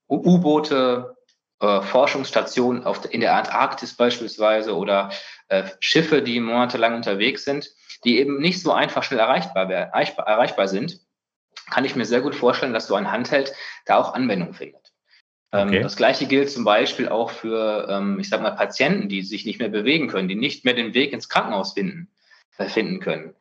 U-Boote, 0.09 1.15
äh, 1.61 1.81
Forschungsstationen 1.81 2.83
auf, 2.83 3.11
in 3.11 3.21
der 3.21 3.35
Antarktis 3.35 3.95
beispielsweise 3.95 4.75
oder 4.75 5.11
äh, 5.47 5.63
Schiffe, 5.79 6.21
die 6.21 6.39
monatelang 6.39 6.95
unterwegs 6.95 7.45
sind, 7.45 7.69
die 8.03 8.19
eben 8.19 8.39
nicht 8.39 8.61
so 8.61 8.71
einfach 8.71 9.03
schnell 9.03 9.19
erreichbar, 9.19 9.69
erreichbar, 9.71 10.27
erreichbar 10.27 10.67
sind, 10.67 10.99
kann 11.69 11.85
ich 11.85 11.95
mir 11.95 12.05
sehr 12.05 12.21
gut 12.21 12.35
vorstellen, 12.35 12.73
dass 12.73 12.87
so 12.87 12.95
ein 12.95 13.11
Handheld 13.11 13.53
da 13.85 13.97
auch 13.97 14.13
Anwendung 14.13 14.53
findet. 14.53 14.93
Ähm, 15.51 15.69
okay. 15.69 15.81
Das 15.81 15.95
gleiche 15.95 16.25
gilt 16.27 16.51
zum 16.51 16.65
Beispiel 16.65 17.07
auch 17.07 17.31
für, 17.31 17.87
ähm, 17.89 18.19
ich 18.19 18.29
sag 18.29 18.41
mal, 18.41 18.51
Patienten, 18.51 19.09
die 19.09 19.21
sich 19.21 19.45
nicht 19.45 19.59
mehr 19.59 19.69
bewegen 19.69 20.07
können, 20.07 20.27
die 20.27 20.35
nicht 20.35 20.65
mehr 20.65 20.73
den 20.73 20.93
Weg 20.93 21.13
ins 21.13 21.29
Krankenhaus 21.29 21.73
finden, 21.73 22.09
äh, 22.57 22.67
finden 22.67 22.99
können. 22.99 23.33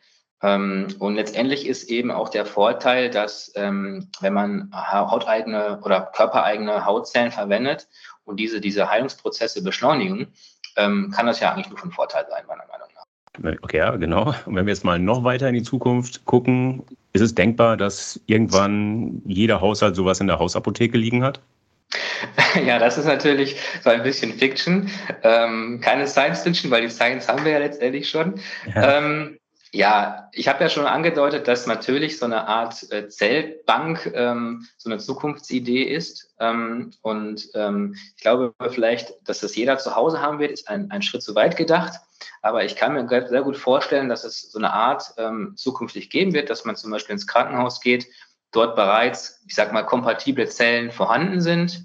Ähm, 0.43 0.89
und 0.99 1.15
letztendlich 1.15 1.67
ist 1.67 1.91
eben 1.91 2.11
auch 2.11 2.29
der 2.29 2.47
Vorteil, 2.47 3.11
dass 3.11 3.53
ähm, 3.55 4.11
wenn 4.21 4.33
man 4.33 4.71
hauteigene 4.73 5.81
oder 5.83 6.01
körpereigene 6.01 6.85
Hautzellen 6.85 7.33
verwendet 7.33 7.89
und 8.25 8.39
diese, 8.39 8.61
diese 8.61 8.91
Heilungsprozesse 8.91 9.63
beschleunigen, 9.63 10.33
ähm, 10.77 11.13
kann 11.15 11.27
das 11.27 11.41
ja 11.41 11.53
eigentlich 11.53 11.71
nur 11.71 11.79
von 11.79 11.93
Vorteil 11.93 12.27
sein, 12.29 12.45
meiner 12.47 12.67
Meinung 12.67 12.89
nach. 12.95 13.63
Okay, 13.63 13.79
ja, 13.79 13.97
genau. 13.97 14.35
Und 14.47 14.55
wenn 14.55 14.67
wir 14.67 14.73
jetzt 14.73 14.85
mal 14.85 14.99
noch 14.99 15.25
weiter 15.25 15.49
in 15.49 15.55
die 15.55 15.63
Zukunft 15.63 16.25
gucken, 16.25 16.85
ist 17.13 17.23
es 17.23 17.35
denkbar, 17.35 17.77
dass 17.77 18.21
irgendwann 18.27 19.23
jeder 19.25 19.61
Haushalt 19.61 19.97
sowas 19.97 20.21
in 20.21 20.27
der 20.27 20.39
Hausapotheke 20.39 20.99
liegen 20.99 21.25
hat? 21.25 21.41
Ja, 22.65 22.79
das 22.79 22.99
ist 22.99 23.07
natürlich 23.07 23.57
so 23.83 23.91
ein 23.91 24.03
bisschen 24.05 24.33
Fiction. 24.33 24.89
Ähm, 25.23 25.81
keine 25.83 26.07
Science 26.07 26.43
Fiction, 26.43 26.71
weil 26.71 26.83
die 26.83 26.89
Science 26.89 27.29
haben 27.29 27.45
wir 27.45 27.53
ja 27.53 27.59
letztendlich 27.59 28.09
schon. 28.09 28.41
Ja. 28.75 28.99
Ähm, 28.99 29.39
ja, 29.75 30.29
ich 30.31 30.47
habe 30.47 30.63
ja 30.63 30.71
schon 30.71 30.87
angedeutet, 30.87 31.49
dass 31.49 31.67
natürlich 31.67 32.17
so 32.17 32.27
eine 32.27 32.47
Art 32.47 32.93
äh, 32.93 33.09
Zellbank 33.09 34.09
ähm, 34.15 34.69
so 34.77 34.89
eine 34.89 35.01
Zukunftsidee 35.01 35.83
ist. 35.83 36.33
Ähm, 36.39 36.93
und 37.03 37.49
ähm, 37.55 37.97
ich 38.17 38.23
glaube 38.23 38.55
vielleicht, 38.71 39.15
dass 39.29 39.41
das 39.41 39.57
jeder 39.57 39.77
zu 39.79 39.97
Hause 39.97 40.21
haben 40.21 40.39
wird, 40.39 40.53
ist 40.53 40.69
ein, 40.69 40.93
ein 40.93 41.03
Schritt 41.03 41.25
zu 41.25 41.35
weit 41.35 41.57
gedacht. 41.57 41.95
Aber 42.41 42.65
ich 42.65 42.77
kann 42.77 42.95
mir 42.95 43.09
sehr 43.09 43.43
gut 43.43 43.57
vorstellen, 43.57 44.09
dass 44.09 44.23
es 44.23 44.43
so 44.53 44.59
eine 44.59 44.73
Art 44.73 45.13
ähm, 45.17 45.55
zukünftig 45.57 46.09
geben 46.09 46.35
wird, 46.35 46.51
dass 46.51 46.65
man 46.65 46.77
zum 46.77 46.93
Beispiel 46.93 47.15
ins 47.15 47.27
Krankenhaus 47.27 47.81
geht, 47.81 48.07
dort 48.53 48.77
bereits, 48.77 49.43
ich 49.49 49.57
sag 49.57 49.73
mal, 49.73 49.83
kompatible 49.83 50.49
Zellen 50.49 50.93
vorhanden 50.93 51.41
sind, 51.41 51.85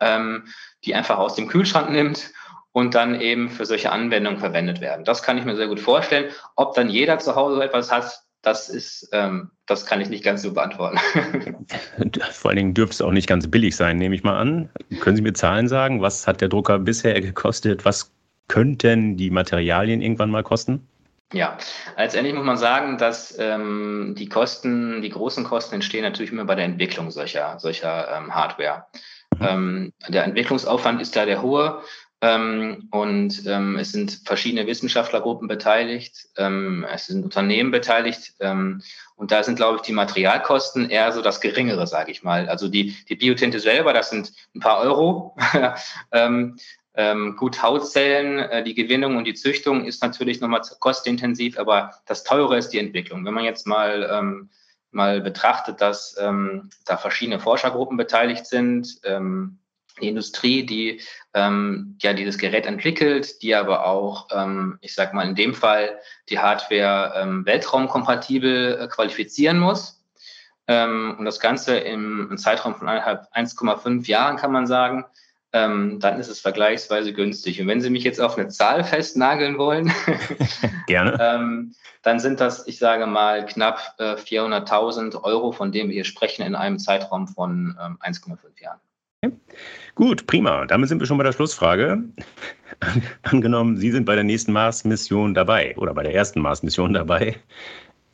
ähm, 0.00 0.48
die 0.84 0.96
einfach 0.96 1.18
aus 1.18 1.36
dem 1.36 1.46
Kühlschrank 1.46 1.90
nimmt 1.90 2.32
und 2.74 2.96
dann 2.96 3.20
eben 3.20 3.50
für 3.50 3.64
solche 3.66 3.92
Anwendungen 3.92 4.40
verwendet 4.40 4.80
werden. 4.80 5.04
Das 5.04 5.22
kann 5.22 5.38
ich 5.38 5.44
mir 5.44 5.54
sehr 5.54 5.68
gut 5.68 5.78
vorstellen. 5.78 6.32
Ob 6.56 6.74
dann 6.74 6.90
jeder 6.90 7.20
zu 7.20 7.36
Hause 7.36 7.62
etwas 7.62 7.92
hat, 7.92 8.20
das 8.42 8.68
ist, 8.68 9.08
ähm, 9.12 9.52
das 9.66 9.86
kann 9.86 10.00
ich 10.00 10.08
nicht 10.08 10.24
ganz 10.24 10.42
so 10.42 10.52
beantworten. 10.52 10.98
Vor 12.32 12.50
allen 12.50 12.56
Dingen 12.56 12.74
dürfte 12.74 12.94
es 12.94 13.00
auch 13.00 13.12
nicht 13.12 13.28
ganz 13.28 13.48
billig 13.48 13.76
sein, 13.76 13.96
nehme 13.96 14.16
ich 14.16 14.24
mal 14.24 14.36
an. 14.36 14.70
Können 15.00 15.14
Sie 15.14 15.22
mir 15.22 15.34
Zahlen 15.34 15.68
sagen? 15.68 16.02
Was 16.02 16.26
hat 16.26 16.40
der 16.40 16.48
Drucker 16.48 16.80
bisher 16.80 17.18
gekostet? 17.20 17.84
Was 17.84 18.12
könnten 18.48 19.16
die 19.16 19.30
Materialien 19.30 20.02
irgendwann 20.02 20.30
mal 20.30 20.42
kosten? 20.42 20.86
Ja, 21.32 21.56
letztendlich 21.96 22.34
muss 22.34 22.44
man 22.44 22.56
sagen, 22.56 22.98
dass 22.98 23.38
ähm, 23.38 24.14
die 24.18 24.28
Kosten, 24.28 25.00
die 25.00 25.10
großen 25.10 25.44
Kosten 25.44 25.76
entstehen 25.76 26.02
natürlich 26.02 26.32
immer 26.32 26.44
bei 26.44 26.56
der 26.56 26.64
Entwicklung 26.64 27.12
solcher, 27.12 27.58
solcher 27.60 28.08
ähm, 28.16 28.34
Hardware. 28.34 28.86
Mhm. 29.38 29.46
Ähm, 29.46 29.92
der 30.08 30.24
Entwicklungsaufwand 30.24 31.00
ist 31.00 31.16
da 31.16 31.24
der 31.24 31.42
hohe. 31.42 31.82
Ähm, 32.24 32.88
und 32.90 33.44
ähm, 33.46 33.76
es 33.76 33.92
sind 33.92 34.22
verschiedene 34.24 34.66
Wissenschaftlergruppen 34.66 35.46
beteiligt, 35.46 36.26
ähm, 36.38 36.86
es 36.90 37.08
sind 37.08 37.22
Unternehmen 37.22 37.70
beteiligt 37.70 38.32
ähm, 38.40 38.80
und 39.14 39.30
da 39.30 39.42
sind, 39.42 39.56
glaube 39.56 39.76
ich, 39.76 39.82
die 39.82 39.92
Materialkosten 39.92 40.88
eher 40.88 41.12
so 41.12 41.20
das 41.20 41.42
Geringere, 41.42 41.86
sage 41.86 42.10
ich 42.10 42.22
mal. 42.22 42.48
Also 42.48 42.68
die, 42.68 42.96
die 43.10 43.16
Biotinte 43.16 43.60
selber, 43.60 43.92
das 43.92 44.08
sind 44.08 44.32
ein 44.54 44.60
paar 44.60 44.78
Euro. 44.78 45.36
ähm, 46.12 46.56
ähm, 46.94 47.36
gut, 47.36 47.62
Hautzellen, 47.62 48.38
äh, 48.38 48.64
die 48.64 48.74
Gewinnung 48.74 49.18
und 49.18 49.26
die 49.26 49.34
Züchtung 49.34 49.84
ist 49.84 50.02
natürlich 50.02 50.40
nochmal 50.40 50.62
kostenintensiv, 50.80 51.58
aber 51.58 51.90
das 52.06 52.24
Teure 52.24 52.56
ist 52.56 52.70
die 52.70 52.78
Entwicklung. 52.78 53.26
Wenn 53.26 53.34
man 53.34 53.44
jetzt 53.44 53.66
mal 53.66 54.48
mal 54.92 55.20
betrachtet, 55.20 55.80
dass 55.80 56.14
da 56.14 56.96
verschiedene 56.96 57.40
Forschergruppen 57.40 57.96
beteiligt 57.96 58.46
sind, 58.46 59.00
die 60.00 60.08
Industrie, 60.08 60.64
die 60.66 61.00
ähm, 61.34 61.96
ja 62.00 62.12
dieses 62.12 62.38
Gerät 62.38 62.66
entwickelt, 62.66 63.42
die 63.42 63.54
aber 63.54 63.86
auch, 63.86 64.28
ähm, 64.32 64.78
ich 64.80 64.94
sag 64.94 65.14
mal 65.14 65.26
in 65.26 65.34
dem 65.34 65.54
Fall, 65.54 65.98
die 66.28 66.38
Hardware 66.38 67.14
ähm, 67.16 67.46
weltraumkompatibel 67.46 68.78
äh, 68.80 68.88
qualifizieren 68.88 69.58
muss. 69.58 70.02
Ähm, 70.66 71.16
und 71.18 71.24
das 71.24 71.40
Ganze 71.40 71.76
im, 71.78 72.28
im 72.30 72.38
Zeitraum 72.38 72.74
von 72.74 72.88
1,5 72.88 74.06
Jahren 74.06 74.36
kann 74.36 74.52
man 74.52 74.66
sagen, 74.66 75.04
ähm, 75.52 76.00
dann 76.00 76.18
ist 76.18 76.28
es 76.28 76.40
vergleichsweise 76.40 77.12
günstig. 77.12 77.60
Und 77.60 77.68
wenn 77.68 77.80
Sie 77.80 77.90
mich 77.90 78.02
jetzt 78.02 78.20
auf 78.20 78.36
eine 78.36 78.48
Zahl 78.48 78.82
festnageln 78.82 79.58
wollen, 79.58 79.92
gerne, 80.86 81.16
ähm, 81.20 81.74
dann 82.02 82.18
sind 82.18 82.40
das, 82.40 82.66
ich 82.66 82.78
sage 82.78 83.06
mal, 83.06 83.46
knapp 83.46 83.94
äh, 83.98 84.14
400.000 84.14 85.22
Euro, 85.22 85.52
von 85.52 85.70
denen 85.70 85.90
wir 85.90 85.94
hier 85.94 86.04
sprechen, 86.04 86.42
in 86.42 86.54
einem 86.54 86.78
Zeitraum 86.78 87.28
von 87.28 87.76
1,5 87.78 88.60
Jahren. 88.60 88.80
Gut, 89.94 90.26
prima. 90.26 90.66
Damit 90.66 90.88
sind 90.88 91.00
wir 91.00 91.06
schon 91.06 91.18
bei 91.18 91.24
der 91.24 91.32
Schlussfrage. 91.32 92.02
Angenommen, 93.22 93.76
Sie 93.76 93.90
sind 93.90 94.04
bei 94.04 94.14
der 94.14 94.24
nächsten 94.24 94.52
Mars-Mission 94.52 95.34
dabei 95.34 95.76
oder 95.76 95.94
bei 95.94 96.02
der 96.02 96.14
ersten 96.14 96.40
Mars-Mission 96.40 96.92
dabei. 96.92 97.36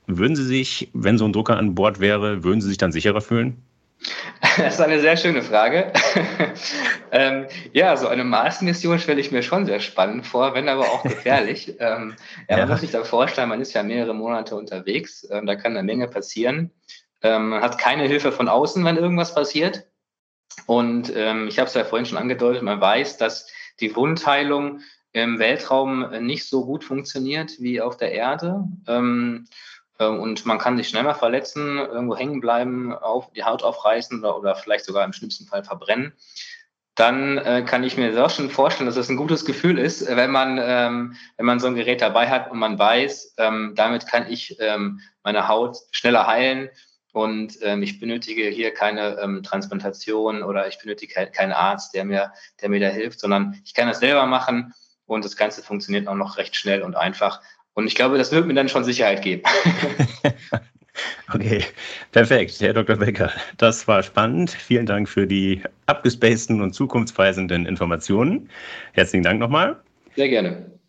Würden 0.06 0.36
Sie 0.36 0.44
sich, 0.44 0.90
wenn 0.92 1.18
so 1.18 1.24
ein 1.24 1.32
Drucker 1.32 1.56
an 1.56 1.74
Bord 1.74 2.00
wäre, 2.00 2.44
würden 2.44 2.60
Sie 2.60 2.68
sich 2.68 2.78
dann 2.78 2.92
sicherer 2.92 3.20
fühlen? 3.20 3.62
Das 4.56 4.74
ist 4.74 4.80
eine 4.80 5.00
sehr 5.00 5.16
schöne 5.16 5.42
Frage. 5.42 5.92
ähm, 7.12 7.46
ja, 7.72 7.96
so 7.96 8.08
eine 8.08 8.24
Mars-Mission 8.24 8.98
stelle 8.98 9.20
ich 9.20 9.30
mir 9.30 9.42
schon 9.42 9.66
sehr 9.66 9.80
spannend 9.80 10.26
vor, 10.26 10.54
wenn 10.54 10.68
aber 10.68 10.84
auch 10.84 11.02
gefährlich. 11.02 11.76
ähm, 11.80 12.14
ja, 12.48 12.56
man 12.56 12.58
ja. 12.58 12.66
muss 12.66 12.80
sich 12.80 12.90
da 12.90 13.04
vorstellen, 13.04 13.50
man 13.50 13.60
ist 13.60 13.74
ja 13.74 13.82
mehrere 13.82 14.14
Monate 14.14 14.56
unterwegs, 14.56 15.26
ähm, 15.30 15.46
da 15.46 15.54
kann 15.54 15.76
eine 15.76 15.82
Menge 15.82 16.08
passieren. 16.08 16.70
Ähm, 17.22 17.50
man 17.50 17.62
hat 17.62 17.78
keine 17.78 18.04
Hilfe 18.04 18.32
von 18.32 18.48
außen, 18.48 18.82
wenn 18.84 18.96
irgendwas 18.96 19.34
passiert. 19.34 19.86
Und 20.66 21.12
ähm, 21.14 21.48
ich 21.48 21.58
habe 21.58 21.68
es 21.68 21.74
ja 21.74 21.84
vorhin 21.84 22.06
schon 22.06 22.18
angedeutet, 22.18 22.62
man 22.62 22.80
weiß, 22.80 23.16
dass 23.16 23.48
die 23.80 23.94
Wundheilung 23.96 24.80
im 25.12 25.38
Weltraum 25.38 26.10
nicht 26.24 26.48
so 26.48 26.64
gut 26.64 26.84
funktioniert 26.84 27.60
wie 27.60 27.80
auf 27.80 27.96
der 27.96 28.12
Erde. 28.12 28.64
Ähm, 28.86 29.46
äh, 29.98 30.06
und 30.06 30.46
man 30.46 30.58
kann 30.58 30.76
sich 30.76 30.88
schnell 30.88 31.02
mal 31.02 31.14
verletzen, 31.14 31.78
irgendwo 31.78 32.16
hängen 32.16 32.40
bleiben, 32.40 32.92
auf, 32.92 33.32
die 33.32 33.44
Haut 33.44 33.62
aufreißen 33.62 34.20
oder, 34.20 34.38
oder 34.38 34.56
vielleicht 34.56 34.84
sogar 34.84 35.04
im 35.04 35.12
schlimmsten 35.12 35.46
Fall 35.46 35.64
verbrennen. 35.64 36.12
Dann 36.96 37.38
äh, 37.38 37.62
kann 37.66 37.84
ich 37.84 37.96
mir 37.96 38.24
auch 38.24 38.30
schon 38.30 38.50
vorstellen, 38.50 38.86
dass 38.86 38.96
es 38.96 39.06
das 39.06 39.10
ein 39.10 39.16
gutes 39.16 39.44
Gefühl 39.44 39.78
ist, 39.78 40.06
wenn 40.06 40.30
man, 40.30 40.58
ähm, 40.60 41.16
wenn 41.36 41.46
man 41.46 41.60
so 41.60 41.66
ein 41.66 41.74
Gerät 41.74 42.02
dabei 42.02 42.28
hat 42.28 42.50
und 42.50 42.58
man 42.58 42.78
weiß, 42.78 43.34
ähm, 43.38 43.72
damit 43.74 44.06
kann 44.06 44.30
ich 44.30 44.56
ähm, 44.60 45.00
meine 45.22 45.48
Haut 45.48 45.76
schneller 45.92 46.26
heilen 46.26 46.68
und 47.12 47.58
ähm, 47.62 47.82
ich 47.82 47.98
benötige 47.98 48.48
hier 48.48 48.72
keine 48.72 49.18
ähm, 49.20 49.42
Transplantation 49.42 50.42
oder 50.42 50.68
ich 50.68 50.78
benötige 50.78 51.26
keinen 51.26 51.52
Arzt, 51.52 51.94
der 51.94 52.04
mir, 52.04 52.32
der 52.60 52.68
mir 52.68 52.80
da 52.80 52.88
hilft, 52.88 53.20
sondern 53.20 53.60
ich 53.64 53.74
kann 53.74 53.88
das 53.88 54.00
selber 54.00 54.26
machen 54.26 54.74
und 55.06 55.24
das 55.24 55.36
Ganze 55.36 55.62
funktioniert 55.62 56.06
auch 56.08 56.14
noch 56.14 56.36
recht 56.36 56.56
schnell 56.56 56.82
und 56.82 56.96
einfach. 56.96 57.40
Und 57.74 57.86
ich 57.86 57.94
glaube, 57.94 58.18
das 58.18 58.32
wird 58.32 58.46
mir 58.46 58.54
dann 58.54 58.68
schon 58.68 58.84
Sicherheit 58.84 59.22
geben. 59.22 59.42
okay, 61.34 61.64
perfekt, 62.12 62.60
Herr 62.60 62.74
Dr. 62.74 62.96
Becker. 62.96 63.32
Das 63.58 63.86
war 63.88 64.02
spannend. 64.02 64.50
Vielen 64.50 64.86
Dank 64.86 65.08
für 65.08 65.26
die 65.26 65.62
abgespaceden 65.86 66.60
und 66.60 66.74
zukunftsweisenden 66.74 67.66
Informationen. 67.66 68.50
Herzlichen 68.92 69.24
Dank 69.24 69.40
nochmal. 69.40 69.80
Sehr 70.16 70.28
gerne. 70.28 70.79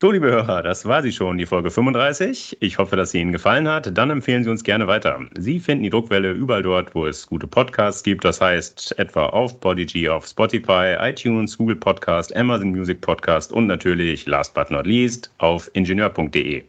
So, 0.00 0.12
liebe 0.12 0.30
Hörer, 0.30 0.62
das 0.62 0.86
war 0.86 1.02
sie 1.02 1.10
schon, 1.10 1.38
die 1.38 1.46
Folge 1.46 1.72
35. 1.72 2.58
Ich 2.60 2.78
hoffe, 2.78 2.94
dass 2.94 3.10
sie 3.10 3.20
Ihnen 3.20 3.32
gefallen 3.32 3.66
hat. 3.66 3.98
Dann 3.98 4.10
empfehlen 4.10 4.44
Sie 4.44 4.50
uns 4.50 4.62
gerne 4.62 4.86
weiter. 4.86 5.18
Sie 5.36 5.58
finden 5.58 5.82
die 5.82 5.90
Druckwelle 5.90 6.30
überall 6.30 6.62
dort, 6.62 6.94
wo 6.94 7.04
es 7.04 7.26
gute 7.26 7.48
Podcasts 7.48 8.04
gibt. 8.04 8.24
Das 8.24 8.40
heißt 8.40 8.96
etwa 8.96 9.26
auf 9.26 9.58
Podigy, 9.58 10.08
auf 10.08 10.24
Spotify, 10.24 10.94
iTunes, 11.00 11.58
Google 11.58 11.74
Podcast, 11.74 12.36
Amazon 12.36 12.70
Music 12.70 13.00
Podcast 13.00 13.52
und 13.52 13.66
natürlich, 13.66 14.24
last 14.26 14.54
but 14.54 14.70
not 14.70 14.86
least, 14.86 15.34
auf 15.38 15.68
ingenieur.de. 15.72 16.62